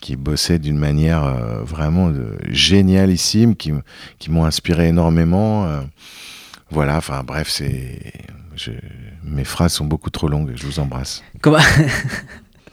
qui 0.00 0.16
bossaient 0.16 0.58
d'une 0.58 0.78
manière 0.78 1.24
euh, 1.24 1.62
vraiment 1.62 2.10
de, 2.10 2.36
génialissime, 2.48 3.56
qui, 3.56 3.72
m'ont 4.28 4.44
inspiré 4.44 4.88
énormément. 4.88 5.66
Euh, 5.66 5.80
voilà, 6.70 6.96
enfin 6.96 7.22
bref, 7.24 7.48
c'est. 7.48 8.12
Mes 9.24 9.44
phrases 9.44 9.72
sont 9.72 9.86
beaucoup 9.86 10.10
trop 10.10 10.28
longues. 10.28 10.52
Je 10.54 10.66
vous 10.66 10.80
embrasse. 10.80 11.22
Comment? 11.40 11.58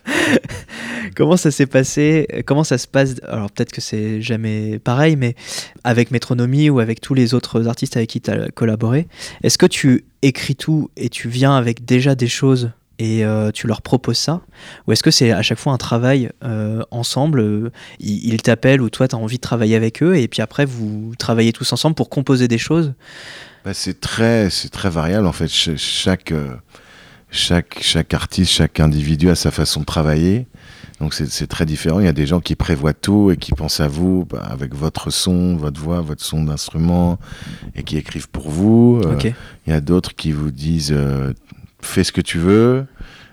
comment 1.15 1.37
ça 1.37 1.51
s'est 1.51 1.65
passé 1.65 2.27
Comment 2.45 2.63
ça 2.63 2.77
se 2.77 2.87
passe 2.87 3.15
Alors 3.27 3.51
peut-être 3.51 3.71
que 3.71 3.81
c'est 3.81 4.21
jamais 4.21 4.79
pareil, 4.79 5.15
mais 5.15 5.35
avec 5.83 6.11
Métronomie 6.11 6.69
ou 6.69 6.79
avec 6.79 7.01
tous 7.01 7.13
les 7.13 7.33
autres 7.33 7.67
artistes 7.67 7.97
avec 7.97 8.09
qui 8.09 8.21
tu 8.21 8.31
as 8.31 8.49
collaboré, 8.49 9.07
est-ce 9.43 9.57
que 9.57 9.65
tu 9.65 10.05
écris 10.21 10.55
tout 10.55 10.89
et 10.97 11.09
tu 11.09 11.29
viens 11.29 11.55
avec 11.55 11.85
déjà 11.85 12.15
des 12.15 12.27
choses 12.27 12.71
et 12.99 13.23
euh, 13.23 13.51
tu 13.51 13.67
leur 13.67 13.81
proposes 13.81 14.17
ça? 14.17 14.41
Ou 14.87 14.91
est-ce 14.91 15.03
que 15.03 15.11
c'est 15.11 15.31
à 15.31 15.41
chaque 15.41 15.59
fois 15.59 15.73
un 15.73 15.77
travail 15.77 16.29
euh, 16.43 16.83
ensemble 16.91 17.39
euh, 17.39 17.71
Ils, 17.99 18.41
t'appellent 18.41 18.81
ou 18.81 18.89
toi 18.89 19.07
tu 19.07 19.15
as 19.15 19.19
envie 19.19 19.37
de 19.37 19.41
travailler 19.41 19.75
avec 19.75 20.01
eux 20.01 20.17
et 20.17 20.27
puis 20.27 20.41
après 20.41 20.65
vous 20.65 21.13
travaillez 21.17 21.53
tous 21.53 21.71
ensemble 21.73 21.95
pour 21.95 22.09
composer 22.09 22.47
des 22.47 22.57
choses? 22.57 22.93
Bah, 23.65 23.73
C'est 23.73 23.99
très, 23.99 24.49
très 24.71 24.89
variable 24.89 25.27
en 25.27 25.33
fait. 25.33 25.47
Ch 25.47 25.77
chaque, 25.77 26.33
chaque, 27.29 27.79
chaque 27.81 28.13
artiste, 28.13 28.51
chaque 28.51 28.79
individu 28.79 29.29
a 29.29 29.35
sa 29.35 29.51
façon 29.51 29.81
de 29.81 29.85
travailler. 29.85 30.47
Donc 30.99 31.13
c'est 31.13 31.47
très 31.47 31.65
différent. 31.65 31.99
Il 31.99 32.05
y 32.05 32.09
a 32.09 32.13
des 32.13 32.25
gens 32.25 32.39
qui 32.39 32.55
prévoient 32.55 32.93
tout 32.93 33.29
et 33.29 33.37
qui 33.37 33.51
pensent 33.51 33.79
à 33.79 33.87
vous 33.87 34.25
bah, 34.25 34.41
avec 34.49 34.73
votre 34.73 35.11
son, 35.11 35.55
votre 35.55 35.79
voix, 35.79 36.01
votre 36.01 36.23
son 36.23 36.43
d'instrument 36.43 37.19
et 37.75 37.83
qui 37.83 37.97
écrivent 37.97 38.29
pour 38.29 38.49
vous. 38.49 39.01
Okay. 39.03 39.29
Euh, 39.29 39.31
il 39.67 39.73
y 39.73 39.75
a 39.75 39.81
d'autres 39.81 40.15
qui 40.15 40.31
vous 40.31 40.49
disent 40.49 40.93
euh, 40.95 41.33
fais 41.81 42.03
ce 42.03 42.11
que 42.11 42.21
tu 42.21 42.39
veux. 42.39 42.85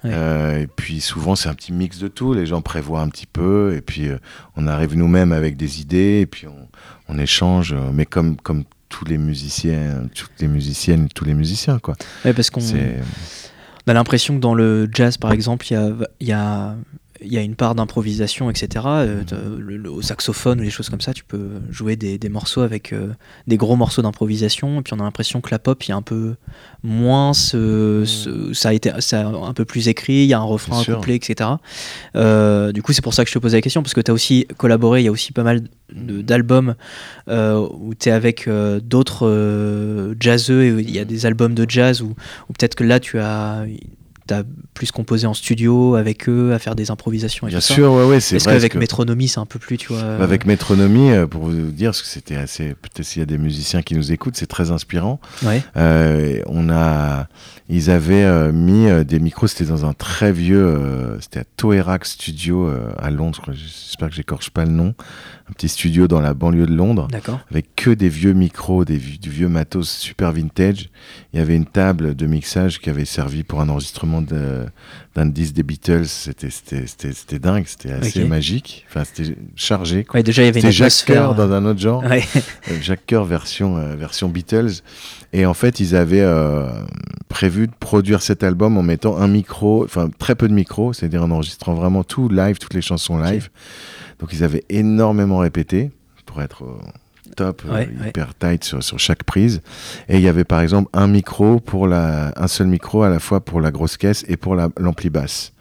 Ouais. 0.02 0.10
Euh, 0.12 0.58
et 0.60 0.66
puis 0.66 1.00
souvent 1.00 1.34
c'est 1.34 1.48
un 1.48 1.54
petit 1.54 1.72
mix 1.72 1.98
de 1.98 2.08
tout. 2.08 2.34
Les 2.34 2.44
gens 2.44 2.60
prévoient 2.60 3.00
un 3.00 3.08
petit 3.08 3.26
peu 3.26 3.74
et 3.74 3.80
puis 3.80 4.10
on 4.56 4.66
arrive 4.66 4.94
nous-mêmes 4.94 5.32
avec 5.32 5.56
des 5.56 5.80
idées 5.80 6.20
et 6.20 6.26
puis 6.26 6.46
on, 6.46 6.68
on 7.08 7.18
échange. 7.18 7.74
Mais 7.94 8.04
comme 8.04 8.36
comme 8.36 8.64
tous 8.90 9.06
les 9.06 9.16
musiciens, 9.16 10.06
toutes 10.14 10.38
les 10.38 10.48
musiciennes, 10.48 11.08
tous 11.08 11.24
les 11.24 11.34
musiciens 11.34 11.78
quoi. 11.78 11.94
Ouais, 12.26 12.34
parce 12.34 12.50
qu'on 12.50 12.60
on 13.86 13.90
a 13.90 13.94
l'impression 13.94 14.34
que 14.34 14.40
dans 14.40 14.54
le 14.54 14.88
jazz 14.92 15.18
par 15.18 15.32
exemple, 15.32 15.66
il 15.70 16.26
y 16.28 16.32
a, 16.32 16.76
il 17.24 17.32
y 17.32 17.38
a 17.38 17.42
une 17.42 17.56
part 17.56 17.74
d'improvisation, 17.74 18.50
etc. 18.50 18.84
Euh, 18.86 19.22
le, 19.58 19.76
le, 19.76 19.90
au 19.90 20.02
saxophone 20.02 20.60
ou 20.60 20.64
des 20.64 20.70
choses 20.70 20.90
comme 20.90 21.00
ça, 21.00 21.12
tu 21.12 21.24
peux 21.24 21.50
jouer 21.70 21.96
des, 21.96 22.18
des 22.18 22.28
morceaux 22.28 22.60
avec 22.60 22.92
euh, 22.92 23.08
des 23.46 23.56
gros 23.56 23.76
morceaux 23.76 24.02
d'improvisation. 24.02 24.80
Et 24.80 24.82
puis 24.82 24.94
on 24.94 25.00
a 25.00 25.02
l'impression 25.02 25.40
que 25.40 25.50
la 25.50 25.58
pop, 25.58 25.82
il 25.84 25.88
y 25.88 25.92
a 25.92 25.96
un 25.96 26.02
peu 26.02 26.34
moins 26.82 27.32
ce, 27.32 28.04
ce, 28.06 28.52
ça 28.52 28.70
a 28.70 28.72
été 28.72 28.92
ça 29.00 29.22
a 29.22 29.26
un 29.26 29.54
peu 29.54 29.64
plus 29.64 29.88
écrit, 29.88 30.22
il 30.22 30.26
y 30.26 30.34
a 30.34 30.38
un 30.38 30.44
refrain, 30.44 30.80
un 30.80 30.84
couplet, 30.84 31.16
etc. 31.16 31.50
Euh, 32.14 32.72
du 32.72 32.82
coup, 32.82 32.92
c'est 32.92 33.02
pour 33.02 33.14
ça 33.14 33.24
que 33.24 33.30
je 33.30 33.34
te 33.34 33.38
posais 33.38 33.56
la 33.56 33.62
question, 33.62 33.82
parce 33.82 33.94
que 33.94 34.00
tu 34.00 34.10
as 34.10 34.14
aussi 34.14 34.46
collaboré, 34.56 35.00
il 35.00 35.04
y 35.04 35.08
a 35.08 35.12
aussi 35.12 35.32
pas 35.32 35.42
mal 35.42 35.62
d'albums 35.92 36.74
où 37.28 37.94
tu 37.98 38.08
es 38.08 38.12
avec 38.12 38.48
d'autres 38.82 40.14
jazzeux, 40.20 40.62
et 40.62 40.82
il 40.82 40.90
y 40.90 40.98
a 40.98 41.04
des 41.04 41.26
albums 41.26 41.54
de 41.54 41.64
jazz 41.68 42.02
où, 42.02 42.14
où 42.48 42.52
peut-être 42.52 42.74
que 42.74 42.84
là, 42.84 43.00
tu 43.00 43.18
as 43.18 43.64
t'as 44.26 44.42
plus 44.72 44.90
composé 44.90 45.26
en 45.26 45.34
studio 45.34 45.94
avec 45.96 46.28
eux, 46.28 46.52
à 46.54 46.58
faire 46.58 46.74
des 46.74 46.90
improvisations 46.90 47.46
et 47.46 47.50
Bien 47.50 47.58
tout 47.60 47.64
sûr, 47.66 47.90
ça. 47.90 47.96
ouais, 47.96 48.04
ouais, 48.04 48.20
c'est 48.20 48.36
Est-ce 48.36 48.46
qu'avec 48.46 48.72
que... 48.72 48.78
Métronomie, 48.78 49.28
c'est 49.28 49.40
un 49.40 49.46
peu 49.46 49.58
plus, 49.58 49.76
tu 49.76 49.92
vois 49.92 50.02
Avec 50.02 50.46
Métronomie, 50.46 51.10
euh, 51.10 51.26
pour 51.26 51.42
vous 51.44 51.70
dire, 51.70 51.90
parce 51.90 52.02
que 52.02 52.08
c'était 52.08 52.36
assez. 52.36 52.74
Peut-être 52.74 53.02
s'il 53.04 53.20
y 53.20 53.22
a 53.22 53.26
des 53.26 53.38
musiciens 53.38 53.82
qui 53.82 53.94
nous 53.94 54.12
écoutent, 54.12 54.36
c'est 54.36 54.46
très 54.46 54.70
inspirant. 54.70 55.20
Ouais. 55.42 55.62
Euh, 55.76 56.40
on 56.46 56.70
a. 56.70 57.28
Ils 57.68 57.90
avaient 57.90 58.24
euh, 58.24 58.52
mis 58.52 58.86
des 59.06 59.18
micros, 59.18 59.46
c'était 59.46 59.64
dans 59.64 59.86
un 59.86 59.94
très 59.94 60.32
vieux. 60.32 60.64
euh, 60.64 61.20
c'était 61.20 61.40
à 61.40 61.44
Toerac 61.56 62.04
Studio 62.04 62.68
euh, 62.68 62.92
à 62.98 63.10
Londres, 63.10 63.42
j'espère 63.52 64.10
que 64.10 64.14
j'écorche 64.14 64.50
pas 64.50 64.64
le 64.64 64.72
nom. 64.72 64.94
Un 65.48 65.52
petit 65.52 65.68
studio 65.68 66.08
dans 66.08 66.20
la 66.22 66.32
banlieue 66.32 66.66
de 66.66 66.74
Londres. 66.74 67.06
Avec 67.50 67.74
que 67.76 67.90
des 67.90 68.08
vieux 68.08 68.32
micros, 68.32 68.86
des, 68.86 68.96
du 68.96 69.28
vieux 69.28 69.48
matos 69.48 69.90
super 69.90 70.32
vintage. 70.32 70.88
Il 71.32 71.38
y 71.38 71.42
avait 71.42 71.54
une 71.54 71.66
table 71.66 72.14
de 72.14 72.26
mixage 72.26 72.80
qui 72.80 72.88
avait 72.88 73.04
servi 73.04 73.42
pour 73.42 73.60
un 73.60 73.68
enregistrement 73.68 74.22
d'un 74.22 75.26
disque 75.26 75.52
des 75.52 75.62
Beatles. 75.62 76.06
C'était 76.06 77.38
dingue, 77.38 77.64
c'était 77.66 77.92
assez 77.92 78.20
okay. 78.20 78.28
magique. 78.28 78.86
Enfin, 78.88 79.04
c'était 79.04 79.36
chargé. 79.54 80.06
Ouais, 80.14 80.22
déjà, 80.22 80.42
il 80.42 80.46
y 80.46 80.48
avait 80.48 80.60
une 80.60 80.70
Jacques 80.70 81.04
Coeur 81.06 81.34
dans 81.34 81.52
un 81.52 81.66
autre 81.66 81.80
genre. 81.80 82.02
Ouais. 82.04 82.24
Jacques 82.80 83.04
Coeur 83.06 83.26
version, 83.26 83.76
euh, 83.76 83.96
version 83.96 84.30
Beatles. 84.30 84.80
Et 85.34 85.46
en 85.46 85.54
fait, 85.54 85.80
ils 85.80 85.96
avaient 85.96 86.20
euh, 86.20 86.68
prévu 87.28 87.66
de 87.66 87.72
produire 87.78 88.22
cet 88.22 88.44
album 88.44 88.78
en 88.78 88.82
mettant 88.82 89.16
un 89.18 89.26
micro, 89.26 89.84
enfin 89.84 90.08
très 90.16 90.36
peu 90.36 90.46
de 90.46 90.54
micros, 90.54 90.92
c'est-à-dire 90.92 91.24
en 91.24 91.30
enregistrant 91.32 91.74
vraiment 91.74 92.04
tout 92.04 92.28
live, 92.28 92.58
toutes 92.58 92.72
les 92.72 92.80
chansons 92.80 93.18
live. 93.18 93.50
Okay. 93.50 94.16
Donc 94.20 94.32
ils 94.32 94.44
avaient 94.44 94.64
énormément 94.68 95.38
répété 95.38 95.90
pour 96.24 96.40
être 96.40 96.64
top, 97.34 97.64
ouais, 97.64 97.88
euh, 97.88 98.08
hyper 98.08 98.28
ouais. 98.28 98.52
tight 98.52 98.64
sur, 98.64 98.80
sur, 98.80 99.00
chaque 99.00 99.24
prise. 99.24 99.60
Et 100.08 100.18
il 100.18 100.22
y 100.22 100.28
avait 100.28 100.44
par 100.44 100.60
exemple 100.60 100.88
un 100.92 101.08
micro 101.08 101.58
pour 101.58 101.88
la, 101.88 102.32
un 102.36 102.46
seul 102.46 102.68
micro 102.68 103.02
à 103.02 103.08
la 103.08 103.18
fois 103.18 103.44
pour 103.44 103.60
la 103.60 103.72
grosse 103.72 103.96
caisse 103.96 104.24
et 104.28 104.36
pour 104.36 104.54
l'ampli 104.54 105.10
la, 105.12 105.20
basse. 105.20 105.52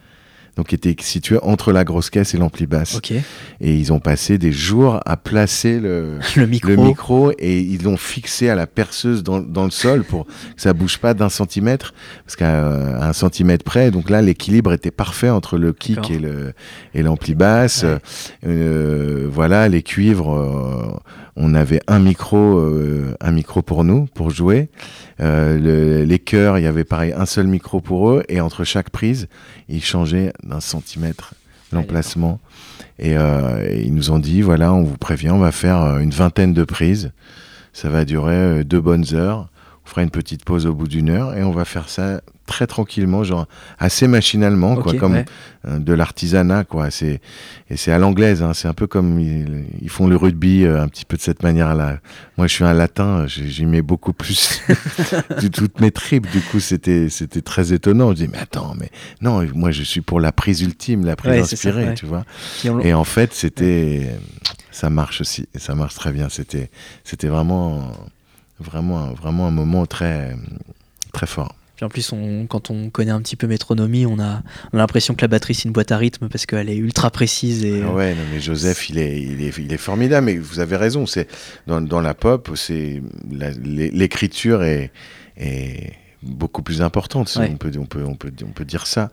Donc 0.55 0.67
qui 0.67 0.75
était 0.75 0.95
situé 0.99 1.39
entre 1.41 1.71
la 1.71 1.83
grosse 1.83 2.09
caisse 2.09 2.35
et 2.35 2.37
l'ampli 2.37 2.67
basse. 2.67 2.95
Okay. 2.95 3.21
Et 3.59 3.75
ils 3.75 3.91
ont 3.91 3.99
passé 3.99 4.37
des 4.37 4.51
jours 4.51 4.99
à 5.05 5.17
placer 5.17 5.79
le, 5.79 6.19
le, 6.35 6.45
micro. 6.45 6.69
le 6.69 6.77
micro. 6.77 7.31
et 7.39 7.59
ils 7.59 7.83
l'ont 7.83 7.97
fixé 7.97 8.49
à 8.49 8.55
la 8.55 8.67
perceuse 8.67 9.23
dans, 9.23 9.39
dans, 9.39 9.65
le 9.65 9.71
sol 9.71 10.03
pour 10.03 10.25
que 10.25 10.31
ça 10.57 10.73
bouge 10.73 10.99
pas 10.99 11.15
d'un 11.15 11.29
centimètre 11.29 11.93
parce 12.25 12.35
qu'à 12.35 13.07
un 13.07 13.13
centimètre 13.13 13.63
près. 13.63 13.89
Donc 13.89 14.09
là 14.09 14.21
l'équilibre 14.21 14.73
était 14.73 14.91
parfait 14.91 15.29
entre 15.29 15.57
le 15.57 15.73
kick 15.73 16.11
et 16.11 16.19
le 16.19 16.53
et 16.93 17.01
l'ampli 17.01 17.33
basse. 17.33 17.83
Ouais. 17.83 17.97
Euh, 18.45 19.27
voilà 19.31 19.67
les 19.69 19.83
cuivres. 19.83 20.33
Euh, 20.33 20.97
on 21.35 21.55
avait 21.55 21.81
un 21.87 21.99
micro, 21.99 22.59
euh, 22.59 23.15
un 23.19 23.31
micro 23.31 23.63
pour 23.63 23.83
nous, 23.83 24.05
pour 24.13 24.29
jouer. 24.29 24.69
Le, 25.19 26.03
les 26.03 26.19
chœurs, 26.19 26.59
il 26.59 26.63
y 26.63 26.67
avait 26.67 26.83
pareil 26.83 27.13
un 27.15 27.25
seul 27.25 27.47
micro 27.47 27.79
pour 27.79 28.09
eux, 28.11 28.23
et 28.27 28.41
entre 28.41 28.63
chaque 28.65 28.89
prise, 28.89 29.29
ils 29.69 29.83
changeaient 29.83 30.33
d'un 30.43 30.59
centimètre 30.59 31.33
l'emplacement. 31.71 32.39
Et, 32.99 33.13
ils 33.13 33.93
nous 33.93 34.11
ont 34.11 34.19
dit 34.19 34.41
voilà, 34.41 34.73
on 34.73 34.83
vous 34.83 34.97
prévient, 34.97 35.31
on 35.31 35.39
va 35.39 35.51
faire 35.51 35.97
une 35.97 36.11
vingtaine 36.11 36.53
de 36.53 36.63
prises. 36.63 37.11
Ça 37.73 37.89
va 37.89 38.05
durer 38.05 38.63
deux 38.63 38.79
bonnes 38.79 39.13
heures. 39.13 39.49
On 39.85 39.89
fera 39.89 40.03
une 40.03 40.11
petite 40.11 40.45
pause 40.45 40.65
au 40.65 40.73
bout 40.73 40.87
d'une 40.87 41.09
heure 41.09 41.35
et 41.35 41.43
on 41.43 41.51
va 41.51 41.65
faire 41.65 41.89
ça 41.89 42.21
très 42.45 42.67
tranquillement, 42.67 43.23
genre 43.23 43.47
assez 43.79 44.07
machinalement, 44.07 44.75
quoi, 44.75 44.93
comme 44.93 45.23
euh, 45.65 45.79
de 45.79 45.93
l'artisanat, 45.93 46.65
quoi. 46.65 46.91
C'est 46.91 47.21
et 47.69 47.77
c'est 47.77 47.91
à 47.91 47.97
l'anglaise, 47.97 48.43
hein, 48.43 48.53
c'est 48.53 48.67
un 48.67 48.73
peu 48.73 48.85
comme 48.85 49.19
ils, 49.19 49.89
font 49.89 50.07
le 50.07 50.15
rugby 50.15 50.65
euh, 50.65 50.81
un 50.81 50.87
petit 50.87 51.05
peu 51.05 51.15
de 51.17 51.21
cette 51.21 51.43
manière-là. 51.43 51.99
Moi, 52.37 52.47
je 52.47 52.53
suis 52.53 52.63
un 52.63 52.73
latin, 52.73 53.25
j'y 53.27 53.65
mets 53.65 53.81
beaucoup 53.81 54.13
plus 54.13 54.61
de 55.41 55.47
toutes 55.47 55.79
mes 55.79 55.91
tripes. 55.91 56.29
Du 56.31 56.41
coup, 56.41 56.59
c'était 56.59 57.09
c'était 57.09 57.41
très 57.41 57.73
étonnant. 57.73 58.09
Je 58.11 58.15
dis 58.15 58.27
mais 58.27 58.39
attends, 58.39 58.75
mais 58.77 58.89
non, 59.21 59.45
moi 59.53 59.71
je 59.71 59.83
suis 59.83 60.01
pour 60.01 60.19
la 60.19 60.31
prise 60.31 60.61
ultime, 60.61 61.05
la 61.05 61.15
prise 61.15 61.53
inspirée, 61.53 61.93
tu 61.95 62.05
vois. 62.05 62.25
Et 62.81 62.93
en 62.93 63.05
fait, 63.05 63.33
c'était 63.33 64.09
ça 64.71 64.89
marche 64.89 65.21
aussi, 65.21 65.47
et 65.53 65.59
ça 65.59 65.75
marche 65.75 65.95
très 65.95 66.11
bien. 66.11 66.27
C'était 66.29 66.69
c'était 67.03 67.27
vraiment 67.27 67.91
vraiment 68.59 69.13
vraiment 69.13 69.47
un 69.47 69.51
moment 69.51 69.85
très 69.85 70.35
très 71.11 71.27
fort. 71.27 71.55
Puis 71.75 71.85
en 71.85 71.89
plus, 71.89 72.13
on, 72.13 72.45
quand 72.45 72.69
on 72.69 72.91
connaît 72.91 73.11
un 73.11 73.21
petit 73.21 73.35
peu 73.35 73.47
métronomie, 73.47 74.05
on 74.05 74.19
a, 74.19 74.43
l'impression 74.73 75.15
que 75.15 75.21
la 75.21 75.27
batterie 75.27 75.55
c'est 75.55 75.63
une 75.63 75.71
boîte 75.71 75.91
à 75.91 75.97
rythme 75.97 76.29
parce 76.29 76.45
qu'elle 76.45 76.69
est 76.69 76.75
ultra 76.75 77.09
précise. 77.09 77.65
Et... 77.65 77.81
Ah 77.83 77.91
ouais, 77.91 78.13
non, 78.13 78.21
mais 78.31 78.39
Joseph, 78.39 78.89
il 78.89 78.99
est, 78.99 79.19
il 79.21 79.41
est, 79.41 79.57
il 79.57 79.73
est 79.73 79.77
formidable. 79.77 80.27
Mais 80.27 80.37
vous 80.37 80.59
avez 80.59 80.75
raison, 80.75 81.07
c'est 81.07 81.27
dans, 81.65 81.81
dans 81.81 82.01
la 82.01 82.13
pop, 82.13 82.51
c'est 82.55 83.01
l'écriture 83.31 84.63
est, 84.63 84.91
est 85.37 85.93
beaucoup 86.21 86.61
plus 86.61 86.81
importante. 86.83 87.35
On, 87.39 87.57
peut, 87.57 87.71
on, 87.79 87.85
peut, 87.85 88.03
on, 88.05 88.15
peut, 88.15 88.31
on 88.45 88.51
peut 88.51 88.65
dire 88.65 88.85
ça. 88.85 89.09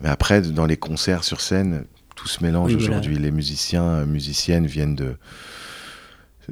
Mais 0.00 0.08
après, 0.08 0.40
dans 0.40 0.66
les 0.66 0.76
concerts 0.76 1.24
sur 1.24 1.40
scène, 1.40 1.84
tout 2.14 2.28
se 2.28 2.44
mélange 2.44 2.74
aujourd'hui. 2.74 3.18
Les 3.18 3.32
musiciens, 3.32 4.04
musiciennes 4.06 4.66
viennent 4.66 4.94
de 4.94 5.16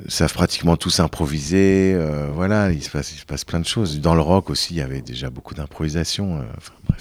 savent 0.09 0.33
pratiquement 0.33 0.77
tous 0.77 1.01
improviser. 1.01 1.95
Euh, 1.95 2.29
voilà, 2.35 2.71
il 2.71 2.83
se, 2.83 2.91
passe, 2.91 3.45
plein 3.45 3.61
de 3.61 3.67
choses. 3.67 4.01
Dans 4.01 4.15
le 4.15 4.21
rock 4.21 4.51
aussi, 4.51 4.75
il 4.75 4.79
y 4.79 4.83
avait 4.83 5.01
déjà 5.03 5.31
beaucoup 5.31 5.55
d'improvisation. 5.55 6.39
Euh, 6.39 6.95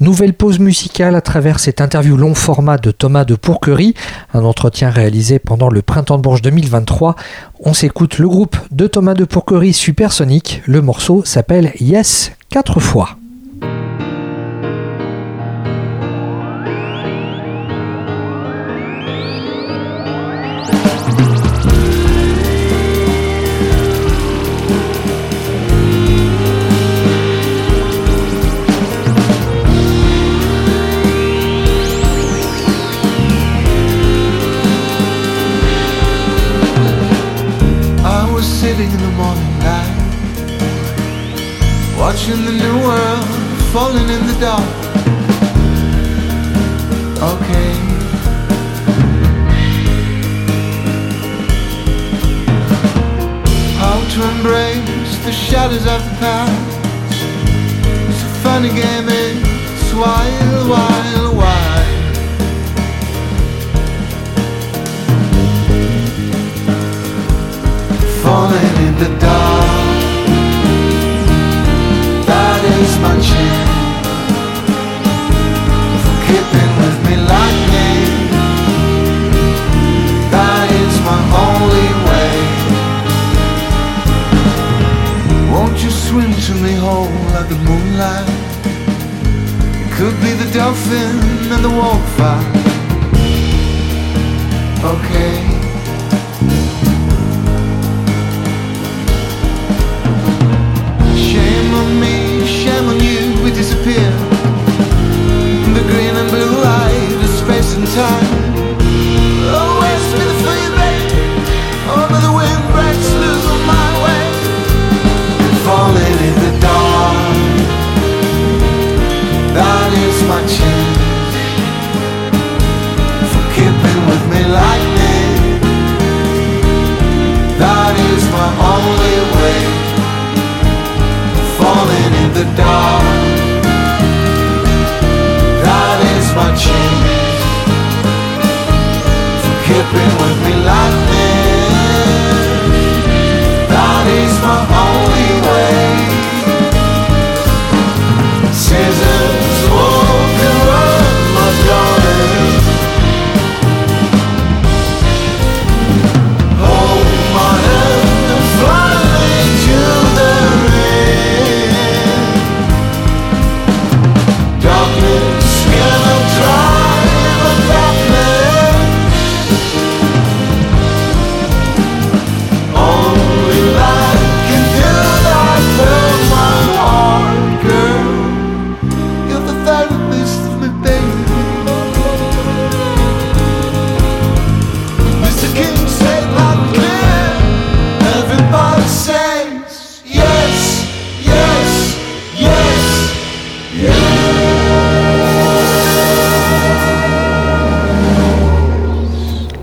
Nouvelle 0.00 0.34
pause 0.34 0.58
musicale 0.58 1.14
à 1.14 1.20
travers 1.20 1.60
cette 1.60 1.80
interview 1.80 2.16
long 2.16 2.34
format 2.34 2.76
de 2.76 2.90
Thomas 2.90 3.24
de 3.24 3.36
Pourquerie, 3.36 3.94
un 4.34 4.42
entretien 4.42 4.90
réalisé 4.90 5.38
pendant 5.38 5.68
le 5.68 5.80
Printemps 5.80 6.16
de 6.16 6.22
Bourges 6.22 6.42
2023. 6.42 7.14
On 7.60 7.72
s'écoute 7.72 8.18
le 8.18 8.28
groupe 8.28 8.56
de 8.72 8.88
Thomas 8.88 9.14
de 9.14 9.24
Pourquerie 9.24 9.72
Supersonic. 9.72 10.62
Le 10.66 10.82
morceau 10.82 11.22
s'appelle 11.24 11.72
Yes 11.78 12.32
4 12.50 12.80
fois. 12.80 13.16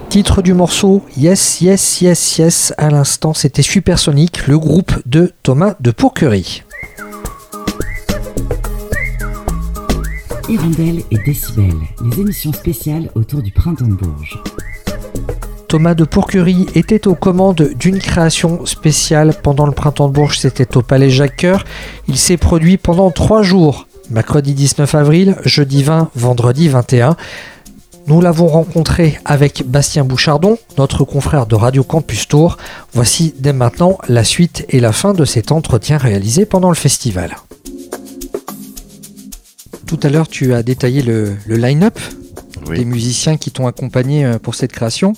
Titre 0.09 0.41
du 0.41 0.53
morceau 0.53 1.03
Yes, 1.17 1.61
Yes, 1.61 2.01
Yes, 2.01 2.37
Yes. 2.37 2.73
À 2.77 2.89
l'instant, 2.89 3.33
c'était 3.33 3.61
Supersonic, 3.61 4.47
le 4.47 4.57
groupe 4.57 4.91
de 5.05 5.31
Thomas 5.43 5.75
de 5.79 5.91
Pourquerie. 5.91 6.63
Hirondelle 10.47 11.03
et 11.11 11.17
Décibel, 11.19 11.73
les 12.03 12.19
émissions 12.21 12.53
spéciales 12.53 13.11
autour 13.13 13.43
du 13.43 13.51
printemps 13.51 13.85
de 13.85 13.93
Bourges. 13.93 14.41
Thomas 15.67 15.93
de 15.93 16.03
Pourquerie 16.05 16.65
était 16.73 17.07
aux 17.07 17.13
commandes 17.13 17.69
d'une 17.77 17.99
création 17.99 18.65
spéciale 18.65 19.35
pendant 19.43 19.67
le 19.67 19.73
printemps 19.73 20.07
de 20.07 20.13
Bourges, 20.13 20.39
c'était 20.39 20.75
au 20.75 20.81
Palais 20.81 21.11
Jacques 21.11 21.41
Coeur. 21.41 21.65
Il 22.07 22.17
s'est 22.17 22.37
produit 22.37 22.77
pendant 22.77 23.11
trois 23.11 23.43
jours, 23.43 23.87
mercredi 24.09 24.55
19 24.55 24.95
avril, 24.95 25.35
jeudi 25.45 25.83
20, 25.83 26.09
vendredi 26.15 26.67
21. 26.67 27.15
Nous 28.07 28.21
l'avons 28.21 28.47
rencontré 28.47 29.19
avec 29.25 29.63
Bastien 29.65 30.03
Bouchardon, 30.03 30.57
notre 30.77 31.03
confrère 31.03 31.45
de 31.45 31.55
Radio 31.55 31.83
Campus 31.83 32.27
Tour. 32.27 32.57
Voici 32.93 33.33
dès 33.37 33.53
maintenant 33.53 33.97
la 34.07 34.23
suite 34.23 34.65
et 34.69 34.79
la 34.79 34.91
fin 34.91 35.13
de 35.13 35.25
cet 35.25 35.51
entretien 35.51 35.97
réalisé 35.97 36.45
pendant 36.45 36.69
le 36.69 36.75
festival. 36.75 37.37
Tout 39.85 39.99
à 40.03 40.09
l'heure, 40.09 40.27
tu 40.27 40.53
as 40.53 40.63
détaillé 40.63 41.01
le, 41.01 41.37
line-up 41.47 41.99
des 42.75 42.85
musiciens 42.85 43.37
qui 43.37 43.51
t'ont 43.51 43.67
accompagné 43.67 44.25
euh, 44.25 44.37
pour 44.37 44.53
cette 44.53 44.71
création. 44.71 45.13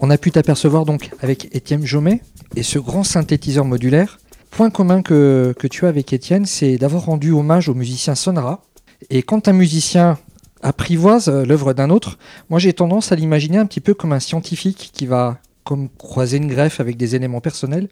On 0.00 0.10
a 0.10 0.18
pu 0.18 0.30
t'apercevoir 0.30 0.84
donc 0.84 1.10
avec 1.20 1.54
Étienne 1.54 1.84
Jomet 1.84 2.20
et 2.56 2.62
ce 2.62 2.78
grand 2.78 3.04
synthétiseur 3.04 3.64
modulaire. 3.64 4.18
Point 4.50 4.70
commun 4.70 5.02
que, 5.02 5.54
que 5.58 5.66
tu 5.66 5.86
as 5.86 5.88
avec 5.88 6.12
Étienne, 6.12 6.46
c'est 6.46 6.76
d'avoir 6.78 7.04
rendu 7.04 7.32
hommage 7.32 7.68
au 7.68 7.74
musicien 7.74 8.14
Sonora. 8.14 8.62
Et 9.10 9.22
quand 9.22 9.46
un 9.46 9.52
musicien 9.52 10.18
apprivoise 10.62 11.28
euh, 11.28 11.44
l'œuvre 11.44 11.72
d'un 11.72 11.90
autre, 11.90 12.18
moi 12.50 12.58
j'ai 12.58 12.72
tendance 12.72 13.12
à 13.12 13.16
l'imaginer 13.16 13.58
un 13.58 13.66
petit 13.66 13.80
peu 13.80 13.94
comme 13.94 14.12
un 14.12 14.20
scientifique 14.20 14.90
qui 14.92 15.06
va 15.06 15.38
comme 15.64 15.88
croiser 15.90 16.38
une 16.38 16.48
greffe 16.48 16.80
avec 16.80 16.96
des 16.96 17.14
éléments 17.14 17.40
personnels. 17.40 17.88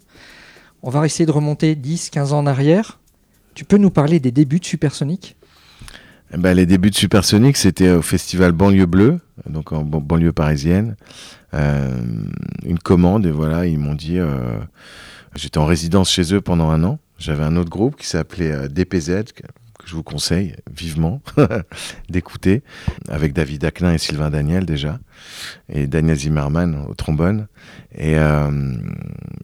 On 0.83 0.91
va 0.91 1.05
essayer 1.05 1.27
de 1.27 1.33
remonter 1.33 1.75
10, 1.75 2.11
15 2.11 2.33
ans 2.33 2.39
en 2.39 2.47
arrière. 2.47 2.99
Tu 3.55 3.65
peux 3.65 3.77
nous 3.77 3.91
parler 3.91 4.21
des 4.21 4.31
débuts 4.31 4.61
de 4.61 4.65
Supersonic? 4.65 5.37
Eh 6.33 6.37
ben, 6.39 6.55
Les 6.55 6.67
débuts 6.67 6.91
de 6.91 6.97
Supersonic, 6.97 7.57
c'était 7.57 7.91
au 7.91 8.03
festival 8.03 8.53
Banlieue 8.53 8.87
Bleue, 8.87 9.21
donc 9.49 9.73
en 9.73 9.83
banlieue 9.83 10.33
parisienne. 10.33 10.97
Euh, 11.55 12.01
une 12.65 12.79
commande, 12.79 13.27
et 13.27 13.31
voilà, 13.31 13.67
ils 13.67 13.79
m'ont 13.79 13.95
dit. 13.95 14.19
Euh, 14.19 14.59
j'étais 15.35 15.59
en 15.59 15.67
résidence 15.67 16.11
chez 16.11 16.35
eux 16.35 16.41
pendant 16.41 16.71
un 16.71 16.83
an. 16.85 16.99
J'avais 17.19 17.45
un 17.45 17.57
autre 17.57 17.71
groupe 17.71 17.97
qui 17.97 18.07
s'appelait 18.07 18.69
DPZ, 18.69 19.33
je 19.87 19.95
vous 19.95 20.03
conseille 20.03 20.55
vivement 20.71 21.23
d'écouter, 22.11 22.63
avec 23.09 23.33
David 23.33 23.65
Aclin 23.65 23.95
et 23.95 23.99
Sylvain 23.99 24.31
Daniel 24.31 24.67
déjà, 24.67 24.99
et 25.69 25.87
Daniel 25.87 26.19
Zimmerman 26.19 26.85
au 26.89 26.95
trombone, 26.95 27.47
et, 27.95 28.19
euh, 28.19 28.51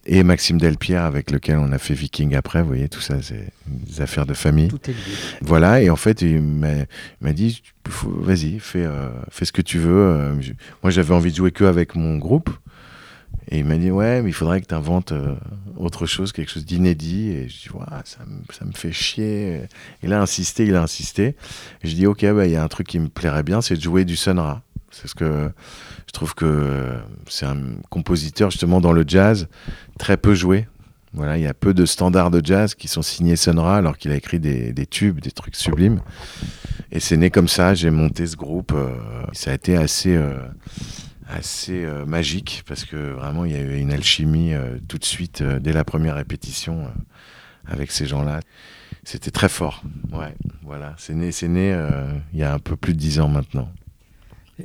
et 0.04 0.22
Maxime 0.24 0.58
Delpierre 0.58 1.04
avec 1.04 1.30
lequel 1.30 1.58
on 1.58 1.72
a 1.72 1.78
fait 1.78 1.94
Viking 1.94 2.34
après, 2.34 2.60
vous 2.60 2.68
voyez, 2.68 2.88
tout 2.88 3.00
ça, 3.00 3.22
c'est 3.22 3.48
des 3.66 4.00
affaires 4.00 4.26
de 4.26 4.34
famille. 4.34 4.68
Tout 4.68 4.90
est 4.90 4.92
lié. 4.92 5.16
Voilà, 5.40 5.80
et 5.80 5.90
en 5.90 5.96
fait, 5.96 6.22
il 6.22 6.42
m'a 6.42 7.32
dit, 7.32 7.62
vas-y, 8.04 8.58
fais, 8.58 8.84
euh, 8.84 9.10
fais 9.30 9.44
ce 9.44 9.52
que 9.52 9.62
tu 9.62 9.78
veux. 9.78 9.92
Euh, 9.92 10.34
moi, 10.82 10.90
j'avais 10.90 11.14
envie 11.14 11.30
de 11.30 11.36
jouer 11.36 11.52
que 11.52 11.64
avec 11.64 11.94
mon 11.94 12.18
groupe. 12.18 12.50
Et 13.50 13.58
il 13.58 13.64
m'a 13.64 13.76
dit, 13.76 13.90
ouais, 13.90 14.22
mais 14.22 14.30
il 14.30 14.34
faudrait 14.34 14.60
que 14.60 14.66
tu 14.66 14.74
inventes 14.74 15.12
euh, 15.12 15.34
autre 15.76 16.06
chose, 16.06 16.32
quelque 16.32 16.50
chose 16.50 16.64
d'inédit. 16.64 17.30
Et 17.30 17.48
je 17.48 17.62
dis, 17.62 17.70
ouais, 17.70 17.84
ça, 18.04 18.18
ça, 18.50 18.64
me 18.64 18.72
fait 18.72 18.92
chier. 18.92 19.62
Il 20.02 20.12
a 20.12 20.20
insisté, 20.20 20.64
il 20.64 20.74
a 20.76 20.82
insisté. 20.82 21.36
Et 21.82 21.88
je 21.88 21.94
dis, 21.94 22.06
ok, 22.06 22.24
bah, 22.32 22.46
il 22.46 22.52
y 22.52 22.56
a 22.56 22.62
un 22.62 22.68
truc 22.68 22.86
qui 22.86 22.98
me 22.98 23.08
plairait 23.08 23.42
bien, 23.42 23.60
c'est 23.60 23.76
de 23.76 23.82
jouer 23.82 24.04
du 24.04 24.16
Sonra. 24.16 24.62
C'est 24.90 25.08
ce 25.08 25.14
que 25.14 25.50
je 26.06 26.12
trouve 26.12 26.34
que 26.34 26.92
c'est 27.26 27.46
un 27.46 27.58
compositeur, 27.88 28.50
justement, 28.50 28.80
dans 28.80 28.92
le 28.92 29.04
jazz, 29.06 29.48
très 29.98 30.16
peu 30.16 30.34
joué. 30.34 30.66
Voilà, 31.14 31.36
il 31.36 31.42
y 31.42 31.46
a 31.46 31.52
peu 31.52 31.74
de 31.74 31.84
standards 31.84 32.30
de 32.30 32.40
jazz 32.42 32.74
qui 32.74 32.88
sont 32.88 33.02
signés 33.02 33.36
Sonra, 33.36 33.76
alors 33.76 33.98
qu'il 33.98 34.12
a 34.12 34.16
écrit 34.16 34.40
des, 34.40 34.72
des, 34.72 34.86
tubes, 34.86 35.20
des 35.20 35.30
trucs 35.30 35.56
sublimes. 35.56 36.00
Et 36.90 37.00
c'est 37.00 37.16
né 37.16 37.30
comme 37.30 37.48
ça, 37.48 37.74
j'ai 37.74 37.90
monté 37.90 38.26
ce 38.26 38.36
groupe. 38.36 38.72
Euh, 38.74 38.94
ça 39.32 39.50
a 39.50 39.54
été 39.54 39.76
assez. 39.76 40.14
Euh, 40.14 40.36
assez 41.32 41.84
euh, 41.84 42.04
magique 42.04 42.62
parce 42.66 42.84
que 42.84 42.96
vraiment 42.96 43.44
il 43.44 43.52
y 43.52 43.56
a 43.56 43.60
eu 43.60 43.78
une 43.78 43.92
alchimie 43.92 44.54
euh, 44.54 44.78
tout 44.88 44.98
de 44.98 45.04
suite 45.04 45.40
euh, 45.40 45.58
dès 45.58 45.72
la 45.72 45.84
première 45.84 46.16
répétition 46.16 46.86
avec 47.66 47.90
ces 47.90 48.06
gens-là. 48.06 48.40
C'était 49.04 49.30
très 49.30 49.48
fort. 49.48 49.82
Ouais, 50.12 50.34
voilà. 50.62 50.94
C'est 50.98 51.14
né, 51.14 51.32
c'est 51.32 51.48
né 51.48 51.76
il 52.32 52.38
y 52.38 52.42
a 52.42 52.52
un 52.54 52.58
peu 52.58 52.76
plus 52.76 52.92
de 52.92 52.98
dix 52.98 53.18
ans 53.18 53.28
maintenant. 53.28 53.68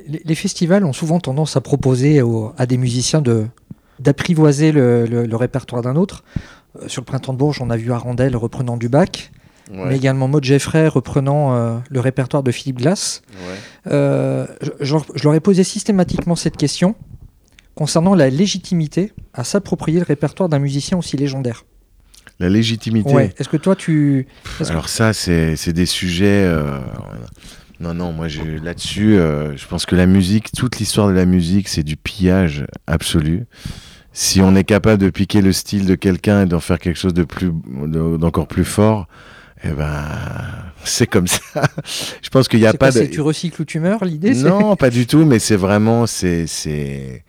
Les, 0.06 0.34
festivals 0.34 0.84
ont 0.84 0.92
souvent 0.92 1.18
tendance 1.18 1.56
à 1.56 1.60
proposer 1.60 2.22
à 2.56 2.66
des 2.66 2.76
musiciens 2.76 3.20
de 3.20 3.46
d'apprivoiser 3.98 4.70
le, 4.70 5.06
le, 5.06 5.36
répertoire 5.36 5.82
d'un 5.82 5.96
autre. 5.96 6.22
sur 6.86 7.02
le 7.02 7.04
printemps 7.04 7.32
de 7.32 7.38
Bourges, 7.38 7.60
on 7.60 7.70
a 7.70 7.76
vu 7.76 7.90
Arandel 7.90 8.36
reprenant 8.36 8.76
du 8.76 8.88
bac 8.88 9.32
mais 9.70 9.96
également 9.96 10.28
Maud 10.28 10.44
Jeffrey 10.44 10.88
reprenant 10.88 11.54
euh, 11.54 11.78
le 11.90 12.00
répertoire 12.00 12.42
de 12.42 12.50
Philippe 12.50 12.78
Glass. 12.78 13.22
Euh, 13.86 14.46
je, 14.80 14.96
leur 15.24 15.34
ai 15.34 15.40
posé 15.40 15.64
systématiquement 15.64 16.36
cette 16.36 16.56
question 16.56 16.94
concernant 17.74 18.14
la 18.14 18.28
légitimité 18.28 19.12
à 19.34 19.44
s'approprier 19.44 20.00
le 20.00 20.04
répertoire 20.04 20.48
d'un 20.48 20.58
musicien 20.58 20.98
aussi 20.98 21.16
légendaire. 21.16 21.64
La 22.40 22.48
légitimité 22.48 23.32
Est-ce 23.38 23.48
que 23.48 23.56
toi 23.56 23.76
tu... 23.76 24.26
Alors 24.68 24.88
ça, 24.88 25.12
c'est 25.12 25.72
des 25.72 25.86
sujets... 25.86 26.44
Euh, 26.44 26.78
non, 27.80 27.94
non, 27.94 28.12
moi 28.12 28.26
là-dessus, 28.62 29.14
je 29.14 29.66
pense 29.68 29.86
que 29.86 29.94
la 29.94 30.06
musique, 30.06 30.50
toute 30.50 30.78
l'histoire 30.78 31.06
de 31.06 31.12
la 31.12 31.26
musique, 31.26 31.68
c'est 31.68 31.84
du 31.84 31.96
pillage 31.96 32.66
absolu 32.88 33.46
si 34.12 34.40
on 34.40 34.56
est 34.56 34.64
capable 34.64 35.00
de 35.00 35.10
piquer 35.10 35.40
le 35.40 35.52
style 35.52 35.86
de 35.86 35.94
quelqu'un 35.94 36.42
et 36.42 36.46
d'en 36.46 36.58
faire 36.58 36.80
quelque 36.80 36.98
chose 36.98 37.14
de 37.14 37.22
plus 37.22 37.52
d'encore 37.86 38.48
plus 38.48 38.64
fort, 38.64 39.06
eh 39.64 39.70
ben, 39.70 40.04
c'est 40.84 41.06
comme 41.06 41.26
ça. 41.26 41.40
je 42.22 42.28
pense 42.28 42.48
qu'il 42.48 42.60
n'y 42.60 42.66
a 42.66 42.72
pas, 42.72 42.90
de. 42.90 43.06
Tu 43.06 43.20
recycles 43.20 43.62
ou 43.62 43.64
tu 43.64 43.80
meurs, 43.80 44.04
l'idée 44.04 44.34
Non, 44.34 44.76
pas 44.76 44.90
du 44.90 45.06
tout, 45.06 45.24
mais 45.24 45.38
c'est 45.38 45.56
vraiment, 45.56 46.06
c'est, 46.06 46.46
c'est, 46.46 47.24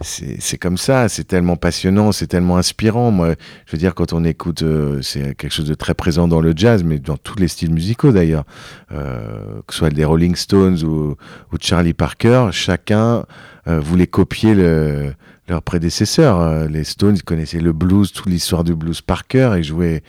c'est, 0.00 0.58
comme 0.58 0.76
ça. 0.76 1.08
C'est 1.08 1.24
tellement 1.24 1.56
passionnant, 1.56 2.12
c'est 2.12 2.26
tellement 2.26 2.56
inspirant. 2.56 3.10
Moi, 3.10 3.34
je 3.66 3.72
veux 3.72 3.78
dire, 3.78 3.94
quand 3.94 4.12
on 4.12 4.24
écoute, 4.24 4.62
euh, 4.62 5.00
c'est 5.02 5.34
quelque 5.34 5.52
chose 5.52 5.68
de 5.68 5.74
très 5.74 5.94
présent 5.94 6.28
dans 6.28 6.40
le 6.40 6.52
jazz, 6.56 6.82
mais 6.84 6.98
dans 6.98 7.16
tous 7.16 7.38
les 7.38 7.48
styles 7.48 7.72
musicaux 7.72 8.12
d'ailleurs, 8.12 8.44
euh, 8.92 9.60
que 9.66 9.72
ce 9.72 9.78
soit 9.80 9.90
des 9.90 10.04
Rolling 10.04 10.34
Stones 10.34 10.82
ou, 10.82 11.16
ou 11.52 11.56
Charlie 11.60 11.94
Parker, 11.94 12.48
chacun 12.52 13.24
euh, 13.68 13.80
voulait 13.80 14.06
copier 14.06 14.54
le 14.54 15.12
leurs 15.48 15.62
prédécesseurs. 15.62 16.40
Euh, 16.40 16.68
les 16.68 16.84
Stones, 16.84 17.18
connaissaient 17.20 17.60
le 17.60 17.72
blues, 17.72 18.12
toute 18.12 18.26
l'histoire 18.26 18.64
du 18.64 18.74
blues 18.74 19.00
par 19.00 19.26
cœur 19.26 19.54
et 19.54 19.62
jouaient, 19.62 20.02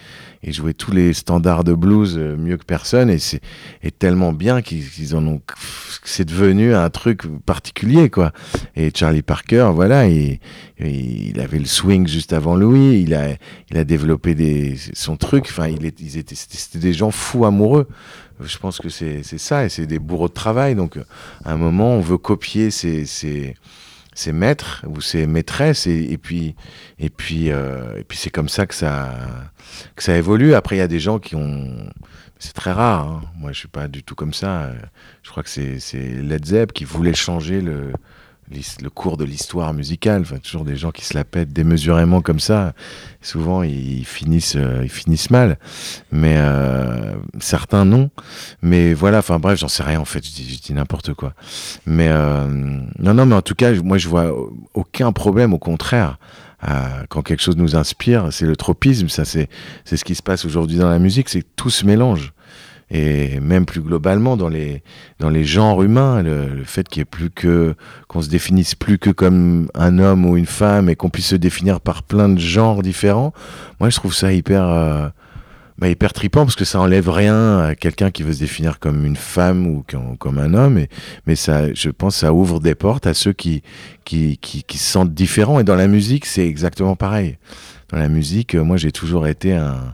et 0.43 0.51
jouaient 0.51 0.73
tous 0.73 0.91
les 0.91 1.13
standards 1.13 1.63
de 1.63 1.73
blues 1.73 2.15
euh, 2.17 2.35
mieux 2.37 2.57
que 2.57 2.65
personne. 2.65 3.09
Et 3.09 3.19
c'est 3.19 3.41
tellement 3.99 4.33
bien 4.33 4.61
qu'ils 4.61 5.15
en 5.15 5.25
ont, 5.27 5.41
c'est 6.03 6.25
devenu 6.25 6.73
un 6.73 6.89
truc 6.89 7.23
particulier, 7.45 8.09
quoi. 8.09 8.31
Et 8.75 8.91
Charlie 8.93 9.21
Parker, 9.21 9.71
voilà, 9.73 10.07
il, 10.07 10.39
il 10.79 11.39
avait 11.39 11.59
le 11.59 11.65
swing 11.65 12.07
juste 12.07 12.33
avant 12.33 12.55
Louis. 12.55 13.01
Il 13.01 13.13
a, 13.13 13.29
il 13.71 13.77
a 13.77 13.83
développé 13.83 14.35
des, 14.35 14.75
son 14.93 15.17
truc. 15.17 15.45
Enfin, 15.49 15.67
il 15.67 15.85
est, 15.85 15.99
ils 16.01 16.17
étaient, 16.17 16.35
c'était 16.35 16.79
des 16.79 16.93
gens 16.93 17.11
fous 17.11 17.45
amoureux. 17.45 17.87
Je 18.39 18.57
pense 18.59 18.77
que 18.77 18.89
c'est 18.89 19.23
ça, 19.23 19.65
et 19.65 19.69
c'est 19.69 19.87
des 19.87 19.97
bourreaux 19.97 20.27
de 20.27 20.33
travail. 20.33 20.75
Donc, 20.75 20.99
à 21.43 21.53
un 21.53 21.57
moment, 21.57 21.95
on 21.95 22.01
veut 22.01 22.19
copier 22.19 22.69
ces, 22.69 23.05
ces 23.05 23.55
ses 24.17 24.33
maîtres 24.33 24.83
ou 24.87 24.99
ses 24.99 25.27
maîtresses 25.27 25.85
et, 25.85 26.17
puis 26.17 26.55
et 26.97 27.11
puis 27.11 27.51
euh, 27.51 27.99
et 27.99 28.03
puis 28.03 28.17
c'est 28.17 28.31
comme 28.31 28.49
ça 28.49 28.65
que 28.65 28.73
ça 28.73 29.13
que 29.95 30.01
ça 30.01 30.17
évolue 30.17 30.55
après 30.55 30.75
il 30.75 30.79
y 30.79 30.81
a 30.81 30.87
des 30.87 30.99
gens 30.99 31.19
qui 31.19 31.35
ont 31.35 31.87
c'est 32.39 32.53
très 32.53 32.71
rare 32.71 33.07
hein. 33.07 33.21
moi 33.37 33.51
je 33.51 33.59
suis 33.59 33.67
pas 33.67 33.87
du 33.87 34.01
tout 34.01 34.15
comme 34.15 34.33
ça 34.33 34.71
je 35.21 35.29
crois 35.29 35.43
que 35.43 35.49
c'est 35.49 35.77
Led 35.93 36.45
Zepp 36.45 36.73
qui 36.73 36.83
voulait 36.83 37.13
changer 37.13 37.61
le 37.61 37.93
le 38.49 38.89
cours 38.89 39.17
de 39.17 39.25
l'histoire 39.25 39.73
musicale. 39.73 40.23
Toujours 40.43 40.63
des 40.63 40.75
gens 40.75 40.91
qui 40.91 41.05
se 41.05 41.13
la 41.13 41.23
pètent 41.23 41.51
démesurément 41.51 42.21
comme 42.21 42.39
ça. 42.39 42.73
Souvent, 43.21 43.63
ils 43.63 44.05
finissent, 44.05 44.55
euh, 44.55 44.81
ils 44.83 44.89
finissent 44.89 45.29
mal. 45.29 45.57
Mais 46.11 46.35
euh, 46.37 47.15
certains 47.39 47.85
non. 47.85 48.09
Mais 48.61 48.93
voilà. 48.93 49.19
Enfin 49.19 49.39
bref, 49.39 49.59
j'en 49.59 49.67
sais 49.67 49.83
rien 49.83 49.99
en 49.99 50.05
fait. 50.05 50.25
Je 50.25 50.31
dis, 50.31 50.73
n'importe 50.73 51.13
quoi. 51.13 51.33
Mais 51.85 52.07
euh, 52.09 52.47
non, 52.99 53.13
non. 53.13 53.25
Mais 53.25 53.35
en 53.35 53.41
tout 53.41 53.55
cas, 53.55 53.73
moi, 53.81 53.97
je 53.97 54.07
vois 54.07 54.33
aucun 54.73 55.11
problème. 55.11 55.53
Au 55.53 55.59
contraire. 55.59 56.17
quand 57.09 57.21
quelque 57.21 57.41
chose 57.41 57.57
nous 57.57 57.75
inspire, 57.75 58.29
c'est 58.31 58.45
le 58.45 58.55
tropisme, 58.55 59.09
ça 59.09 59.25
c'est 59.25 59.47
ce 59.85 60.03
qui 60.03 60.15
se 60.15 60.23
passe 60.23 60.43
aujourd'hui 60.43 60.77
dans 60.77 60.89
la 60.89 60.99
musique, 60.99 61.29
c'est 61.29 61.45
tout 61.55 61.69
se 61.69 61.85
mélange 61.85 62.33
et 62.89 63.39
même 63.39 63.65
plus 63.65 63.81
globalement 63.81 64.37
dans 64.37 64.47
les 64.47 64.81
dans 65.19 65.29
les 65.29 65.43
genres 65.43 65.83
humains 65.83 66.23
le, 66.23 66.63
fait 66.63 66.87
qu'il 66.87 67.01
y 67.01 67.03
ait 67.03 67.05
plus 67.05 67.29
que 67.29 67.75
qu'on 68.07 68.21
se 68.21 68.29
définisse 68.29 68.75
plus 68.75 68.97
que 68.97 69.09
comme 69.09 69.67
un 69.73 69.99
homme 69.99 70.25
ou 70.25 70.37
une 70.37 70.45
femme 70.45 70.89
et 70.89 70.95
qu'on 70.95 71.09
puisse 71.09 71.27
se 71.27 71.35
définir 71.35 71.81
par 71.81 72.03
plein 72.03 72.29
de 72.29 72.39
genres 72.39 72.81
différents 72.81 73.33
moi 73.81 73.89
je 73.89 73.97
trouve 73.97 74.13
ça 74.13 74.31
hyper 74.31 74.63
euh, 74.63 75.09
bah, 75.79 75.89
hyper 75.89 76.11
tripant 76.11 76.43
parce 76.43 76.55
que 76.55 76.65
ça 76.65 76.79
enlève 76.79 77.07
rien 77.07 77.59
à 77.59 77.75
quelqu'un 77.75 78.09
qui 78.09 78.23
veut 78.23 78.33
se 78.33 78.39
définir 78.39 78.79
comme 78.79 79.05
une 79.05 79.15
femme 79.15 79.67
ou 79.67 79.85
comme 80.17 80.39
un 80.39 80.55
homme. 80.55 80.85
Mais 81.27 81.35
ça 81.35 81.71
je 81.71 81.89
pense 81.89 82.17
ça 82.17 82.33
ouvre 82.33 82.59
des 82.59 82.73
portes 82.73 83.05
à 83.05 83.13
ceux 83.13 83.33
qui, 83.33 83.61
qui, 84.03 84.37
qui 84.39 84.77
se 84.77 84.91
sentent 84.91 85.13
différents. 85.13 85.59
Et 85.59 85.63
dans 85.63 85.75
la 85.75 85.87
musique 85.87 86.25
c'est 86.25 86.47
exactement 86.47 86.95
pareil. 86.95 87.37
Dans 87.89 87.99
la 87.99 88.09
musique 88.09 88.55
moi 88.55 88.77
j'ai 88.77 88.91
toujours 88.91 89.27
été 89.27 89.53
un 89.53 89.93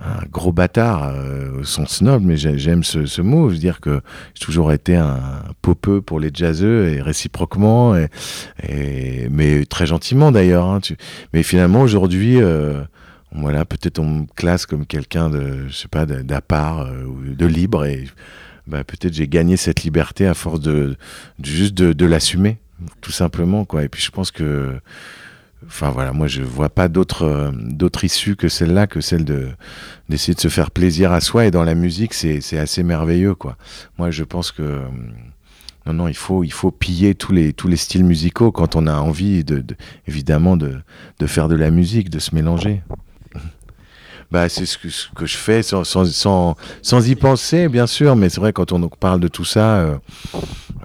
un 0.00 0.26
gros 0.30 0.52
bâtard 0.52 1.04
euh, 1.04 1.60
au 1.60 1.64
sens 1.64 2.02
noble, 2.02 2.26
mais 2.26 2.36
j'aime 2.36 2.84
ce, 2.84 3.06
ce, 3.06 3.22
mot. 3.22 3.48
Je 3.48 3.54
veux 3.54 3.60
dire 3.60 3.80
que 3.80 4.00
j'ai 4.34 4.44
toujours 4.44 4.72
été 4.72 4.96
un 4.96 5.18
popeux 5.62 6.00
pour 6.00 6.20
les 6.20 6.30
jazzeux 6.32 6.88
et 6.88 7.00
réciproquement, 7.00 7.96
et, 7.96 8.08
et 8.62 9.28
mais 9.30 9.64
très 9.64 9.86
gentiment 9.86 10.32
d'ailleurs. 10.32 10.66
Hein, 10.66 10.80
mais 11.32 11.42
finalement 11.42 11.80
aujourd'hui, 11.80 12.40
euh, 12.42 12.82
voilà, 13.32 13.64
peut-être 13.64 13.98
on 13.98 14.08
me 14.08 14.26
classe 14.34 14.66
comme 14.66 14.86
quelqu'un 14.86 15.30
de, 15.30 15.68
je 15.68 15.74
sais 15.74 15.88
pas, 15.88 16.06
d'à 16.06 16.40
part 16.40 16.82
euh, 16.82 17.34
de 17.34 17.46
libre 17.46 17.84
et 17.84 18.04
bah, 18.66 18.82
peut-être 18.84 19.14
j'ai 19.14 19.28
gagné 19.28 19.56
cette 19.56 19.82
liberté 19.82 20.26
à 20.26 20.34
force 20.34 20.60
de, 20.60 20.96
juste 21.42 21.74
de, 21.74 22.06
l'assumer, 22.06 22.58
tout 23.00 23.12
simplement, 23.12 23.64
quoi. 23.64 23.84
Et 23.84 23.88
puis 23.88 24.02
je 24.02 24.10
pense 24.10 24.30
que, 24.30 24.78
enfin 25.66 25.90
voilà, 25.90 26.12
moi 26.12 26.26
je 26.26 26.42
vois 26.42 26.68
pas 26.68 26.88
d'autre 26.88 27.52
d'autre 27.54 28.04
issue 28.04 28.36
que 28.36 28.48
celle-là, 28.48 28.86
que 28.86 29.00
celle 29.00 29.24
de 29.24 29.48
d'essayer 30.08 30.34
de 30.34 30.40
se 30.40 30.48
faire 30.48 30.70
plaisir 30.70 31.12
à 31.12 31.20
soi. 31.20 31.46
Et 31.46 31.50
dans 31.50 31.64
la 31.64 31.74
musique, 31.74 32.14
c'est 32.14 32.58
assez 32.58 32.82
merveilleux, 32.82 33.34
quoi. 33.34 33.56
Moi, 33.98 34.10
je 34.10 34.24
pense 34.24 34.52
que 34.52 34.82
non, 35.86 35.92
non, 35.92 36.08
il 36.08 36.16
faut, 36.16 36.42
il 36.42 36.52
faut 36.52 36.72
piller 36.72 37.14
tous 37.14 37.32
les, 37.32 37.52
tous 37.52 37.68
les 37.68 37.76
styles 37.76 38.04
musicaux 38.04 38.50
quand 38.50 38.74
on 38.74 38.88
a 38.88 38.96
envie, 38.96 39.44
de, 39.44 39.64
évidemment, 40.08 40.56
de, 40.56 40.80
de, 41.20 41.26
faire 41.26 41.46
de 41.48 41.54
la 41.54 41.70
musique, 41.70 42.10
de 42.10 42.18
se 42.18 42.34
mélanger. 42.34 42.82
Bah, 44.32 44.48
c'est 44.48 44.66
ce 44.66 44.76
que, 44.76 44.88
ce 44.88 45.06
que, 45.14 45.24
je 45.24 45.36
fais 45.36 45.62
sans, 45.62 45.84
sans, 45.84 46.04
sans, 46.04 46.56
sans, 46.82 47.08
y 47.08 47.14
penser, 47.14 47.68
bien 47.68 47.86
sûr, 47.86 48.16
mais 48.16 48.28
c'est 48.28 48.40
vrai, 48.40 48.52
quand 48.52 48.72
on 48.72 48.88
parle 48.88 49.20
de 49.20 49.28
tout 49.28 49.44
ça, 49.44 49.76
euh, 49.76 49.98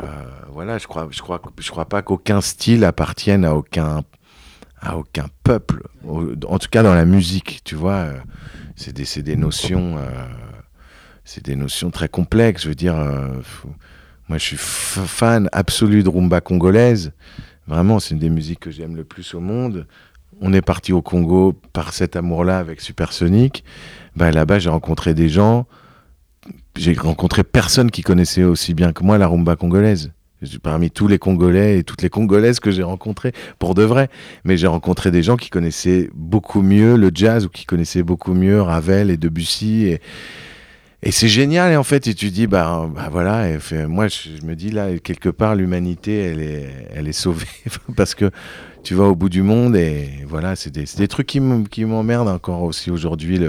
euh, 0.04 0.06
voilà, 0.54 0.78
je 0.78 0.86
crois, 0.86 1.08
je 1.10 1.24
crois, 1.24 1.42
je 1.58 1.72
crois 1.72 1.86
pas 1.86 2.04
qu'aucun 2.04 2.40
style 2.40 2.86
appartienne 2.86 3.44
à 3.44 3.56
aucun, 3.56 4.04
à 4.82 4.98
aucun 4.98 5.28
peuple, 5.44 5.84
en 6.06 6.58
tout 6.58 6.70
cas 6.70 6.84
dans 6.84 6.96
la 6.96 7.06
musique, 7.06 7.62
tu 7.64 7.76
vois. 7.76 7.94
Euh, 7.94 8.18
c'est 8.76 8.94
des, 8.94 9.22
des, 9.22 9.36
notions, 9.36 9.98
c'est 11.24 11.46
des 11.46 11.56
notions 11.56 11.92
très 11.92 12.10
complexes, 12.10 12.64
je 12.64 12.70
veux 12.70 12.76
dire. 12.76 12.96
Moi, 14.28 14.38
je 14.38 14.44
suis 14.44 14.58
fan 14.58 15.50
absolu 15.52 16.04
de 16.04 16.10
rumba 16.10 16.42
congolaise. 16.42 17.12
Vraiment, 17.68 18.00
c'est 18.00 18.16
une 18.16 18.20
des 18.20 18.30
musiques 18.30 18.62
que 18.62 18.72
j'aime 18.72 18.96
le 18.96 19.04
plus 19.04 19.34
au 19.34 19.40
monde. 19.40 19.88
On 20.40 20.54
est 20.54 20.62
parti 20.62 20.94
au 20.94 21.02
Congo 21.02 21.54
par 21.74 21.94
cet 21.94 22.16
amour-là 22.16 22.58
avec 22.58 22.82
Supersonic. 22.82 23.64
Bah, 24.16 24.32
là-bas, 24.32 24.58
j'ai 24.58 24.70
rencontré 24.70 25.14
des 25.14 25.30
gens. 25.30 25.68
J'ai 26.76 26.94
rencontré 26.94 27.44
personne 27.44 27.92
qui 27.92 28.02
connaissait 28.02 28.44
aussi 28.44 28.74
bien 28.74 28.94
que 28.94 29.04
moi 29.04 29.18
la 29.18 29.28
rumba 29.28 29.56
congolaise. 29.56 30.12
Parmi 30.64 30.90
tous 30.90 31.08
les 31.08 31.20
Congolais 31.20 31.80
et 31.80 31.84
toutes 31.84 32.02
les 32.02 32.10
Congolaises 32.10 32.60
que 32.60 32.72
j'ai 32.72 32.84
rencontrées, 32.84 33.32
pour 33.60 33.76
de 33.76 33.84
vrai. 33.84 34.10
Mais 34.44 34.58
j'ai 34.58 34.68
rencontré 34.68 35.12
des 35.12 35.24
gens 35.24 35.38
qui 35.38 35.50
connaissaient 35.50 36.10
beaucoup 36.16 36.62
mieux 36.62 36.96
le 36.96 37.12
jazz 37.14 37.46
ou 37.46 37.50
qui 37.50 37.66
connaissaient 37.66 38.04
beaucoup 38.04 38.34
mieux 38.34 38.62
Ravel 38.62 39.12
et 39.12 39.18
Debussy. 39.18 39.98
Et, 41.04 41.12
c'est 41.12 41.28
génial, 41.28 41.72
et 41.72 41.78
en 41.78 41.84
fait, 41.84 42.06
et 42.08 42.14
tu 42.14 42.30
dis, 42.30 42.46
bah, 42.46 42.88
bah 42.94 43.10
voilà, 43.12 43.48
moi, 43.88 44.08
je, 44.08 44.46
me 44.46 44.56
dis, 44.56 44.70
là, 44.70 45.00
quelque 45.00 45.30
part, 45.30 45.56
l'humanité, 45.56 46.20
elle 46.20 46.42
est, 46.42 46.70
elle 46.94 47.08
est 47.08 47.14
sauvée, 47.14 47.48
parce 47.96 48.14
que 48.14 48.30
tu 48.84 48.96
vas 48.96 49.04
au 49.04 49.16
bout 49.16 49.30
du 49.30 49.44
monde 49.44 49.76
et 49.76 50.10
voilà, 50.28 50.56
c'est 50.56 50.72
des, 50.72 51.08
trucs 51.08 51.28
qui 51.28 51.40
m'emmerdent 51.40 52.30
encore 52.30 52.64
aussi 52.64 52.90
aujourd'hui. 52.90 53.40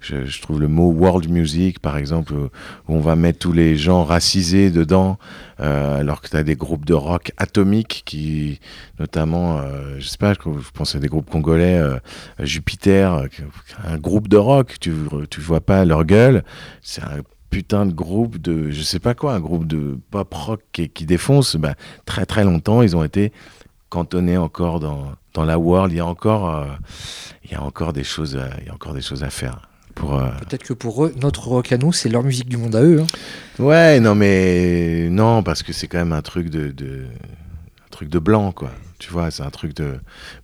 Je, 0.00 0.40
trouve 0.40 0.60
le 0.60 0.68
mot 0.68 0.90
world 0.90 1.28
music, 1.28 1.78
par 1.78 1.96
exemple, 1.96 2.34
où 2.34 2.48
on 2.88 3.00
va 3.00 3.14
mettre 3.14 3.38
tous 3.38 3.52
les 3.52 3.76
gens 3.76 4.04
racisés 4.04 4.70
dedans, 4.70 5.18
euh, 5.60 6.00
alors 6.00 6.20
que 6.20 6.28
tu 6.28 6.36
as 6.36 6.42
des 6.42 6.56
groupes 6.56 6.84
de 6.84 6.94
rock 6.94 7.32
atomiques 7.36 8.02
qui, 8.04 8.60
notamment, 8.98 9.58
euh, 9.58 9.96
je 9.98 10.08
sais 10.08 10.18
pas, 10.18 10.32
je 10.34 10.70
pense 10.74 10.94
à 10.94 10.98
des 10.98 11.08
groupes 11.08 11.30
congolais, 11.30 11.78
euh, 11.78 11.98
Jupiter, 12.40 13.26
un 13.84 13.98
groupe 13.98 14.28
de 14.28 14.36
rock, 14.36 14.76
tu, 14.80 14.92
tu 15.30 15.40
vois 15.40 15.60
pas 15.60 15.84
leur 15.84 16.04
gueule, 16.04 16.44
c'est 16.80 17.02
un 17.02 17.20
putain 17.50 17.84
de 17.84 17.92
groupe 17.92 18.38
de, 18.38 18.70
je 18.70 18.82
sais 18.82 18.98
pas 18.98 19.14
quoi, 19.14 19.34
un 19.34 19.40
groupe 19.40 19.66
de 19.66 19.98
pop 20.10 20.32
rock 20.32 20.62
qui, 20.72 20.88
qui 20.88 21.04
défonce, 21.04 21.56
bah, 21.56 21.74
très 22.06 22.24
très 22.24 22.44
longtemps, 22.44 22.80
ils 22.82 22.96
ont 22.96 23.04
été 23.04 23.30
cantonné 23.92 24.38
encore 24.38 24.80
dans, 24.80 25.12
dans 25.34 25.44
la 25.44 25.58
world. 25.58 25.92
Il 25.92 25.96
y 25.96 26.00
a 26.00 26.06
encore, 26.06 26.48
euh, 26.48 26.64
il 27.44 27.52
y 27.52 27.54
a 27.54 27.62
encore 27.62 27.92
des 27.92 28.04
choses, 28.04 28.36
à, 28.38 28.48
il 28.60 28.66
y 28.66 28.70
a 28.70 28.74
encore 28.74 28.94
des 28.94 29.02
choses 29.02 29.22
à 29.22 29.28
faire. 29.28 29.68
Pour, 29.94 30.14
euh, 30.14 30.30
Peut-être 30.48 30.64
que 30.64 30.72
pour 30.72 31.04
eux, 31.04 31.12
notre 31.20 31.46
rock 31.48 31.70
à 31.72 31.76
nous, 31.76 31.92
c'est 31.92 32.08
leur 32.08 32.22
musique 32.22 32.48
du 32.48 32.56
monde 32.56 32.74
à 32.74 32.82
eux. 32.82 33.02
Hein. 33.02 33.62
Ouais, 33.62 34.00
non, 34.00 34.14
mais 34.14 35.08
non, 35.10 35.42
parce 35.42 35.62
que 35.62 35.74
c'est 35.74 35.88
quand 35.88 35.98
même 35.98 36.14
un 36.14 36.22
truc 36.22 36.48
de, 36.48 36.70
de, 36.70 37.04
un 37.04 37.90
truc 37.90 38.08
de 38.08 38.18
blanc, 38.18 38.52
quoi. 38.52 38.70
Tu 38.98 39.10
vois, 39.10 39.30
c'est 39.30 39.42
un 39.42 39.50
truc 39.50 39.76
de. 39.76 39.96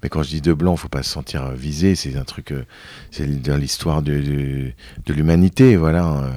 Mais 0.02 0.10
quand 0.10 0.22
je 0.22 0.28
dis 0.28 0.42
de 0.42 0.52
blanc, 0.52 0.76
faut 0.76 0.88
pas 0.88 1.02
se 1.02 1.10
sentir 1.10 1.48
visé. 1.52 1.94
C'est 1.94 2.16
un 2.16 2.24
truc. 2.24 2.52
Euh, 2.52 2.66
c'est 3.10 3.40
dans 3.40 3.56
l'histoire 3.56 4.02
de, 4.02 4.18
de, 4.20 4.72
de 5.06 5.12
l'humanité, 5.14 5.76
voilà. 5.76 6.28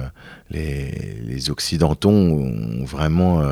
Les, 0.50 1.18
les 1.26 1.50
Occidentaux 1.50 2.10
ont 2.10 2.84
vraiment 2.84 3.42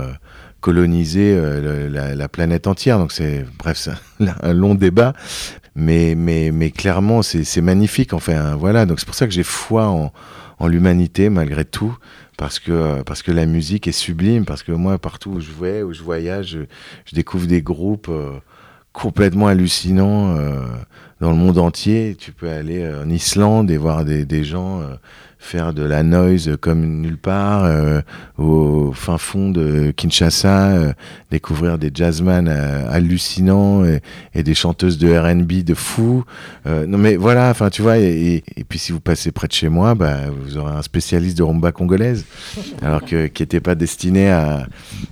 coloniser 0.60 1.34
euh, 1.36 1.88
la, 2.14 2.28
planète 2.28 2.66
entière. 2.66 2.98
Donc 2.98 3.12
c'est 3.12 3.44
bref, 3.58 3.78
c'est 3.78 4.26
un, 4.42 4.52
long 4.52 4.74
débat, 4.74 5.14
mais 5.74 6.14
mais 6.16 6.50
mais 6.52 6.70
clairement 6.70 7.22
c'est 7.22 7.60
magnifique. 7.60 8.12
Enfin 8.12 8.56
voilà, 8.56 8.86
donc 8.86 9.00
c'est 9.00 9.06
pour 9.06 9.14
ça 9.14 9.26
que 9.26 9.32
j'ai 9.32 9.42
foi 9.42 9.88
en, 9.88 10.12
l'humanité 10.66 11.30
malgré 11.30 11.64
tout. 11.64 11.96
Parce 12.36 12.58
que, 12.58 13.02
parce 13.02 13.22
que 13.22 13.32
la 13.32 13.44
musique 13.44 13.86
est 13.86 13.92
sublime, 13.92 14.46
parce 14.46 14.62
que 14.62 14.72
moi, 14.72 14.96
partout 14.96 15.28
où 15.32 15.40
je 15.40 15.50
vais, 15.52 15.82
où 15.82 15.92
je 15.92 16.02
voyage, 16.02 16.56
je, 17.04 17.14
découvre 17.14 17.46
des 17.46 17.60
groupes 17.60 18.08
euh, 18.08 18.30
complètement 18.94 19.46
hallucinants 19.46 20.34
euh, 20.38 20.64
dans 21.20 21.28
le 21.32 21.36
monde 21.36 21.58
entier. 21.58 22.16
Tu 22.18 22.32
peux 22.32 22.48
aller 22.48 22.88
en 22.88 23.10
Islande 23.10 23.70
et 23.70 23.76
voir 23.76 24.06
des 24.06 24.44
gens 24.44 24.80
faire 25.40 25.72
de 25.72 25.82
la 25.82 26.02
noise 26.02 26.56
comme 26.60 27.00
nulle 27.00 27.16
part, 27.16 27.64
euh, 27.64 28.02
au 28.38 28.92
fin 28.92 29.16
fond 29.16 29.50
de 29.50 29.90
Kinshasa, 29.96 30.68
euh, 30.68 30.92
découvrir 31.30 31.78
des 31.78 31.90
jazzman 31.92 32.46
euh, 32.46 32.86
hallucinants 32.90 33.84
et, 34.34 34.42
des 34.42 34.54
chanteuses 34.54 34.98
de 34.98 35.16
R&B 35.16 35.64
de 35.64 35.74
fou. 35.74 36.24
non 36.66 36.98
mais 36.98 37.16
voilà, 37.16 37.50
enfin 37.50 37.70
tu 37.70 37.82
vois, 37.82 37.98
et, 37.98 38.42
puis 38.68 38.78
si 38.78 38.92
vous 38.92 39.00
passez 39.00 39.32
près 39.32 39.48
de 39.48 39.52
chez 39.52 39.68
moi, 39.68 39.94
bah, 39.94 40.18
vous 40.30 40.56
aurez 40.58 40.72
un 40.72 40.82
spécialiste 40.82 41.38
de 41.38 41.42
rumba 41.42 41.72
congolaise, 41.72 42.26
alors 42.82 43.04
que 43.04 43.26
qui 43.26 43.42
n'était 43.42 43.60
pas 43.60 43.74
destiné 43.74 44.30
à, 44.30 44.66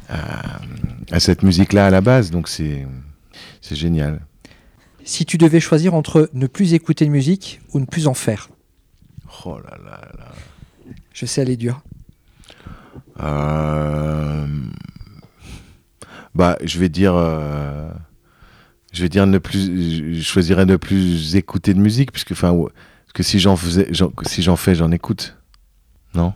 à, 0.08 0.60
à 1.10 1.20
cette 1.20 1.42
musique-là 1.42 1.86
à 1.86 1.90
la 1.90 2.00
base, 2.00 2.30
donc 2.30 2.48
c'est 2.48 2.86
c'est 3.60 3.76
génial. 3.76 4.20
Si 5.04 5.24
tu 5.24 5.38
devais 5.38 5.60
choisir 5.60 5.94
entre 5.94 6.28
ne 6.34 6.46
plus 6.46 6.74
écouter 6.74 7.06
de 7.06 7.10
musique 7.10 7.60
ou 7.72 7.80
ne 7.80 7.86
plus 7.86 8.06
en 8.06 8.14
faire? 8.14 8.50
Oh 9.44 9.58
là 9.58 9.76
là 9.84 10.08
là. 10.18 10.32
Je 11.12 11.26
sais, 11.26 11.42
elle 11.42 11.50
est 11.50 11.56
dure. 11.56 11.82
Euh, 13.20 14.46
bah, 16.34 16.56
je 16.64 16.78
vais 16.78 16.88
dire. 16.88 17.14
Euh, 17.14 17.90
je 18.92 19.02
vais 19.02 19.08
dire 19.08 19.26
ne 19.26 19.38
plus. 19.38 20.14
Je 20.14 20.22
choisirais 20.22 20.66
ne 20.66 20.76
plus 20.76 21.36
écouter 21.36 21.74
de 21.74 21.80
musique, 21.80 22.12
puisque, 22.12 22.32
enfin, 22.32 22.56
que 23.14 23.22
si 23.22 23.38
j'en 23.38 23.56
faisais, 23.56 23.90
si 24.22 24.42
j'en 24.42 24.56
fais, 24.56 24.74
j'en 24.74 24.92
écoute. 24.92 25.36
Non? 26.14 26.32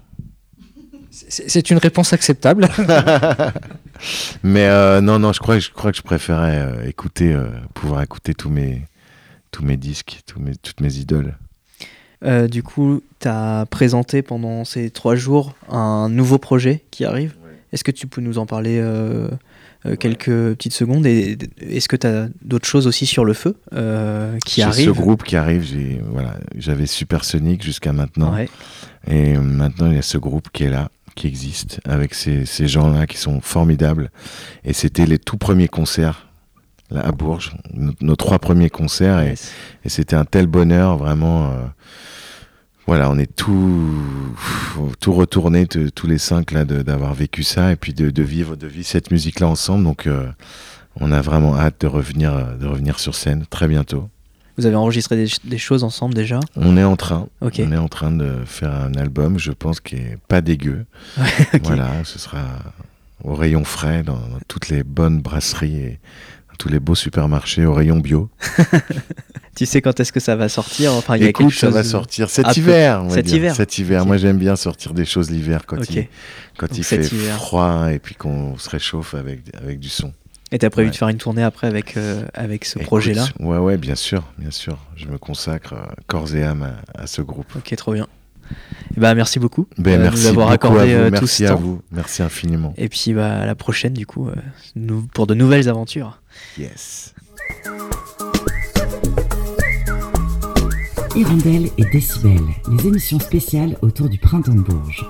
C'est 1.11 1.71
une 1.71 1.79
réponse 1.79 2.15
acceptable. 2.15 2.69
Mais 4.43 4.67
euh, 4.67 5.03
non, 5.03 5.19
non, 5.19 5.33
je 5.33 5.41
crois, 5.41 5.59
je 5.59 5.71
crois 5.71 5.91
que 5.93 5.99
je 5.99 6.03
préférais 6.03 6.89
écouter, 6.89 7.39
pouvoir 7.75 8.03
écouter 8.03 8.35
tous 8.35 8.49
mes, 8.49 8.89
tous 9.51 9.63
mes 9.63 9.77
disques, 9.77 10.21
tous 10.27 10.41
mes, 10.41 10.57
toutes 10.57 10.81
mes 10.81 10.95
idoles. 10.95 11.37
Euh, 12.25 12.47
du 12.49 12.63
coup, 12.63 13.03
tu 13.21 13.29
as 13.29 13.67
présenté 13.67 14.23
pendant 14.23 14.65
ces 14.65 14.91
trois 14.91 15.15
jours 15.17 15.55
un 15.69 16.09
nouveau 16.09 16.39
projet 16.39 16.85
qui 16.91 17.05
arrive. 17.05 17.35
Est-ce 17.73 17.85
que 17.85 17.91
tu 17.91 18.07
peux 18.07 18.21
nous 18.21 18.39
en 18.39 18.47
parler 18.47 18.79
euh, 18.81 19.29
euh, 19.87 19.97
quelques 19.97 20.55
petites 20.55 20.75
secondes 20.75 21.07
Et 21.07 21.39
est-ce 21.61 21.89
que 21.89 21.97
tu 21.97 22.07
as 22.07 22.29
d'autres 22.43 22.67
choses 22.67 22.87
aussi 22.87 23.07
sur 23.07 23.25
le 23.25 23.33
feu 23.33 23.57
qui 24.45 24.63
arrivent 24.63 24.87
ce 24.87 24.91
groupe 24.91 25.25
qui 25.25 25.37
arrive. 25.37 25.67
Voilà, 26.11 26.37
J'avais 26.57 26.87
Supersonic 26.87 27.63
jusqu'à 27.63 27.93
maintenant. 27.93 28.35
Et 29.09 29.37
maintenant, 29.37 29.89
il 29.89 29.97
y 29.97 29.99
a 29.99 30.03
ce 30.03 30.19
groupe 30.19 30.49
qui 30.53 30.65
est 30.65 30.71
là 30.71 30.91
qui 31.15 31.27
existe 31.27 31.81
avec 31.85 32.15
ces, 32.15 32.47
ces 32.47 32.67
gens-là 32.69 33.07
qui 33.07 33.19
sont 33.19 33.43
formidables. 33.43 34.11
Et 34.65 34.73
c'était 34.73 35.05
les 35.05 35.19
tout 35.19 35.37
premiers 35.37 35.69
concerts 35.69 36.29
là, 36.91 37.03
à 37.03 37.13
Bourges, 37.13 37.55
nos, 37.75 38.17
trois 38.17 38.39
premiers 38.39 38.71
concerts. 38.71 39.21
Et, 39.21 39.35
et 39.85 39.89
c'était 39.89 40.17
un 40.17 40.25
tel 40.25 40.47
bonheur, 40.47 40.97
vraiment 40.97 41.53
voilà, 42.87 43.11
on 43.11 43.19
est 43.19 43.33
tout, 43.35 43.91
tout 45.01 45.13
retourné, 45.13 45.67
tous 45.67 46.07
les 46.07 46.19
cinq 46.19 46.51
là, 46.51 46.65
d'avoir 46.65 47.15
vécu 47.15 47.43
ça 47.43 47.73
et 47.73 47.77
puis 47.77 47.95
de, 47.95 48.23
vivre, 48.23 48.57
de 48.57 48.67
vivre 48.67 48.87
cette 48.87 49.11
musique-là 49.11 49.47
ensemble. 49.47 49.85
Donc, 49.85 50.07
euh, 50.07 50.27
on 51.01 51.13
a 51.13 51.21
vraiment 51.21 51.57
hâte 51.57 51.81
de 51.81 51.87
revenir, 51.87 52.57
de 52.59 52.67
revenir 52.67 52.99
sur 52.99 53.15
scène 53.15 53.45
très 53.49 53.69
bientôt. 53.69 54.09
Vous 54.59 54.67
avez 54.67 54.77
enregistré 54.77 55.27
des, 55.45 55.59
choses 55.59 55.83
ensemble 55.83 56.15
déjà? 56.15 56.39
On 56.57 56.77
est 56.77 56.85
en 56.85 56.97
train. 56.97 57.27
On 57.41 57.49
est 57.51 57.77
en 57.77 57.89
train 57.89 58.11
de 58.11 58.45
faire 58.45 58.75
un 58.75 58.95
album, 58.95 59.39
je 59.39 59.53
pense, 59.53 59.81
qui 59.81 59.97
est 59.97 60.19
pas 60.29 60.41
dégueu. 60.41 60.85
Voilà, 61.63 62.05
ce 62.05 62.19
sera 62.19 62.43
au 63.25 63.35
rayon 63.35 63.65
frais 63.65 64.03
dans, 64.03 64.15
dans 64.15 64.41
toutes 64.49 64.69
les 64.69 64.83
bonnes 64.83 65.23
brasseries 65.23 65.77
et 65.77 65.99
tous 66.63 66.69
les 66.69 66.79
beaux 66.79 66.95
supermarchés 66.95 67.67
au 67.67 67.75
rayon 67.75 67.99
bio. 67.99 68.31
tu 69.57 69.67
sais 69.67 69.83
quand 69.83 69.99
est-ce 69.99 70.13
que 70.13 70.21
ça 70.21 70.37
va 70.37 70.49
sortir? 70.49 70.93
Enfin, 70.93 71.17
il 71.17 71.25
y 71.25 71.27
a 71.27 71.33
quelque 71.33 71.51
chose... 71.51 71.59
ça 71.59 71.71
va 71.71 71.83
sortir 71.83 72.31
cet 72.31 72.57
hiver. 72.57 73.03
Cet 73.11 73.33
hiver. 73.33 73.57
Cet 73.57 73.79
hiver. 73.79 74.07
Moi, 74.07 74.17
j'aime 74.17 74.39
bien 74.39 74.55
sortir 74.55 74.95
des 74.95 75.05
choses 75.05 75.29
l'hiver 75.29 75.67
quand 75.67 75.91
il, 75.91 76.07
quand 76.57 76.79
il 76.79 76.85
fait 76.85 77.03
froid 77.03 77.91
et 77.91 77.99
puis 77.99 78.15
qu'on 78.15 78.57
se 78.59 78.71
réchauffe 78.71 79.15
avec, 79.15 79.41
avec 79.61 79.81
du 79.81 79.89
son. 79.89 80.13
Et 80.53 80.59
tu 80.59 80.65
as 80.67 80.71
prévu 80.71 80.91
de 80.91 80.95
faire 80.95 81.09
une 81.09 81.17
tournée 81.17 81.43
après 81.43 81.67
avec, 81.67 81.97
euh, 81.97 82.27
avec 82.33 82.65
ce 82.65 82.79
projet 82.79 83.13
là 83.13 83.27
Ouais, 83.41 83.59
ouais, 83.59 83.77
bien 83.77 83.97
sûr, 83.97 84.23
bien 84.39 84.53
sûr. 84.53 84.79
Je 84.95 85.09
me 85.09 85.19
consacre 85.19 85.73
euh, 85.73 85.93
corps 86.07 86.33
et 86.37 86.45
âme 86.45 86.77
à, 86.95 87.09
ce 87.09 87.23
groupe. 87.23 87.53
Ok, 87.57 87.75
trop 87.75 87.95
bien. 87.95 88.07
Bah, 88.97 89.17
merci 89.17 89.41
beaucoup 89.41 89.67
ben, 89.79 90.01
de 90.01 90.11
nous 90.11 90.27
avoir 90.27 90.53
accordé 90.53 90.95
à 90.95 91.11
tout 91.11 91.27
ce 91.27 91.43
temps. 91.43 91.57
Vous. 91.57 91.83
Merci 91.91 92.23
infiniment. 92.23 92.73
Et 92.77 92.89
puis 92.89 93.15
bah, 93.15 93.41
à 93.41 93.47
la 93.47 93.57
prochaine, 93.57 93.95
du 93.95 94.07
coup, 94.07 94.31
pour 95.13 95.27
de 95.27 95.35
nouvelles 95.35 95.69
aventures. 95.69 96.22
Yes. 96.59 97.15
Hirondelle 101.15 101.69
et 101.79 101.85
Décibel, 101.93 102.41
les 102.71 102.87
émissions 102.87 103.21
spéciales 103.21 103.77
autour 103.83 104.09
du 104.09 104.19
printemps 104.19 104.55
de 104.55 104.61
Bourges. 104.61 105.09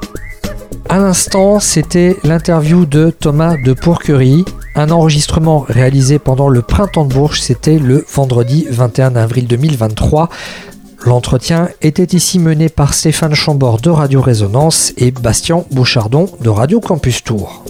À 0.89 0.99
l'instant, 0.99 1.61
c'était 1.61 2.17
l'interview 2.25 2.87
de 2.87 3.11
Thomas 3.11 3.57
de 3.57 3.73
Pourquerie, 3.73 4.45
un 4.75 4.91
enregistrement 4.91 5.65
réalisé 5.69 6.19
pendant 6.19 6.49
le 6.49 6.63
printemps 6.63 7.05
de 7.05 7.15
Bourges, 7.15 7.41
c'était 7.41 7.79
le 7.79 8.05
vendredi 8.13 8.67
21 8.71 9.17
avril 9.17 9.47
2023. 9.47 10.29
L'entretien 11.05 11.69
était 11.83 12.17
ici 12.17 12.39
mené 12.39 12.69
par 12.69 12.95
Stéphane 12.95 13.35
Chambord 13.35 13.81
de 13.81 13.91
Radio 13.91 14.21
Résonance 14.21 14.93
et 14.97 15.11
Bastien 15.11 15.65
Bouchardon 15.73 16.29
de 16.41 16.49
Radio 16.49 16.81
Campus 16.81 17.25
Tour. 17.25 17.65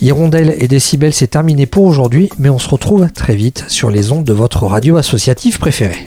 Hirondelle 0.00 0.54
et 0.58 0.68
Décibel, 0.68 1.12
c'est 1.12 1.26
terminé 1.26 1.66
pour 1.66 1.84
aujourd'hui, 1.84 2.30
mais 2.38 2.50
on 2.50 2.58
se 2.58 2.68
retrouve 2.68 3.10
très 3.10 3.34
vite 3.34 3.64
sur 3.68 3.90
les 3.90 4.12
ondes 4.12 4.24
de 4.24 4.32
votre 4.32 4.64
radio 4.64 4.96
associative 4.96 5.58
préférée. 5.58 6.06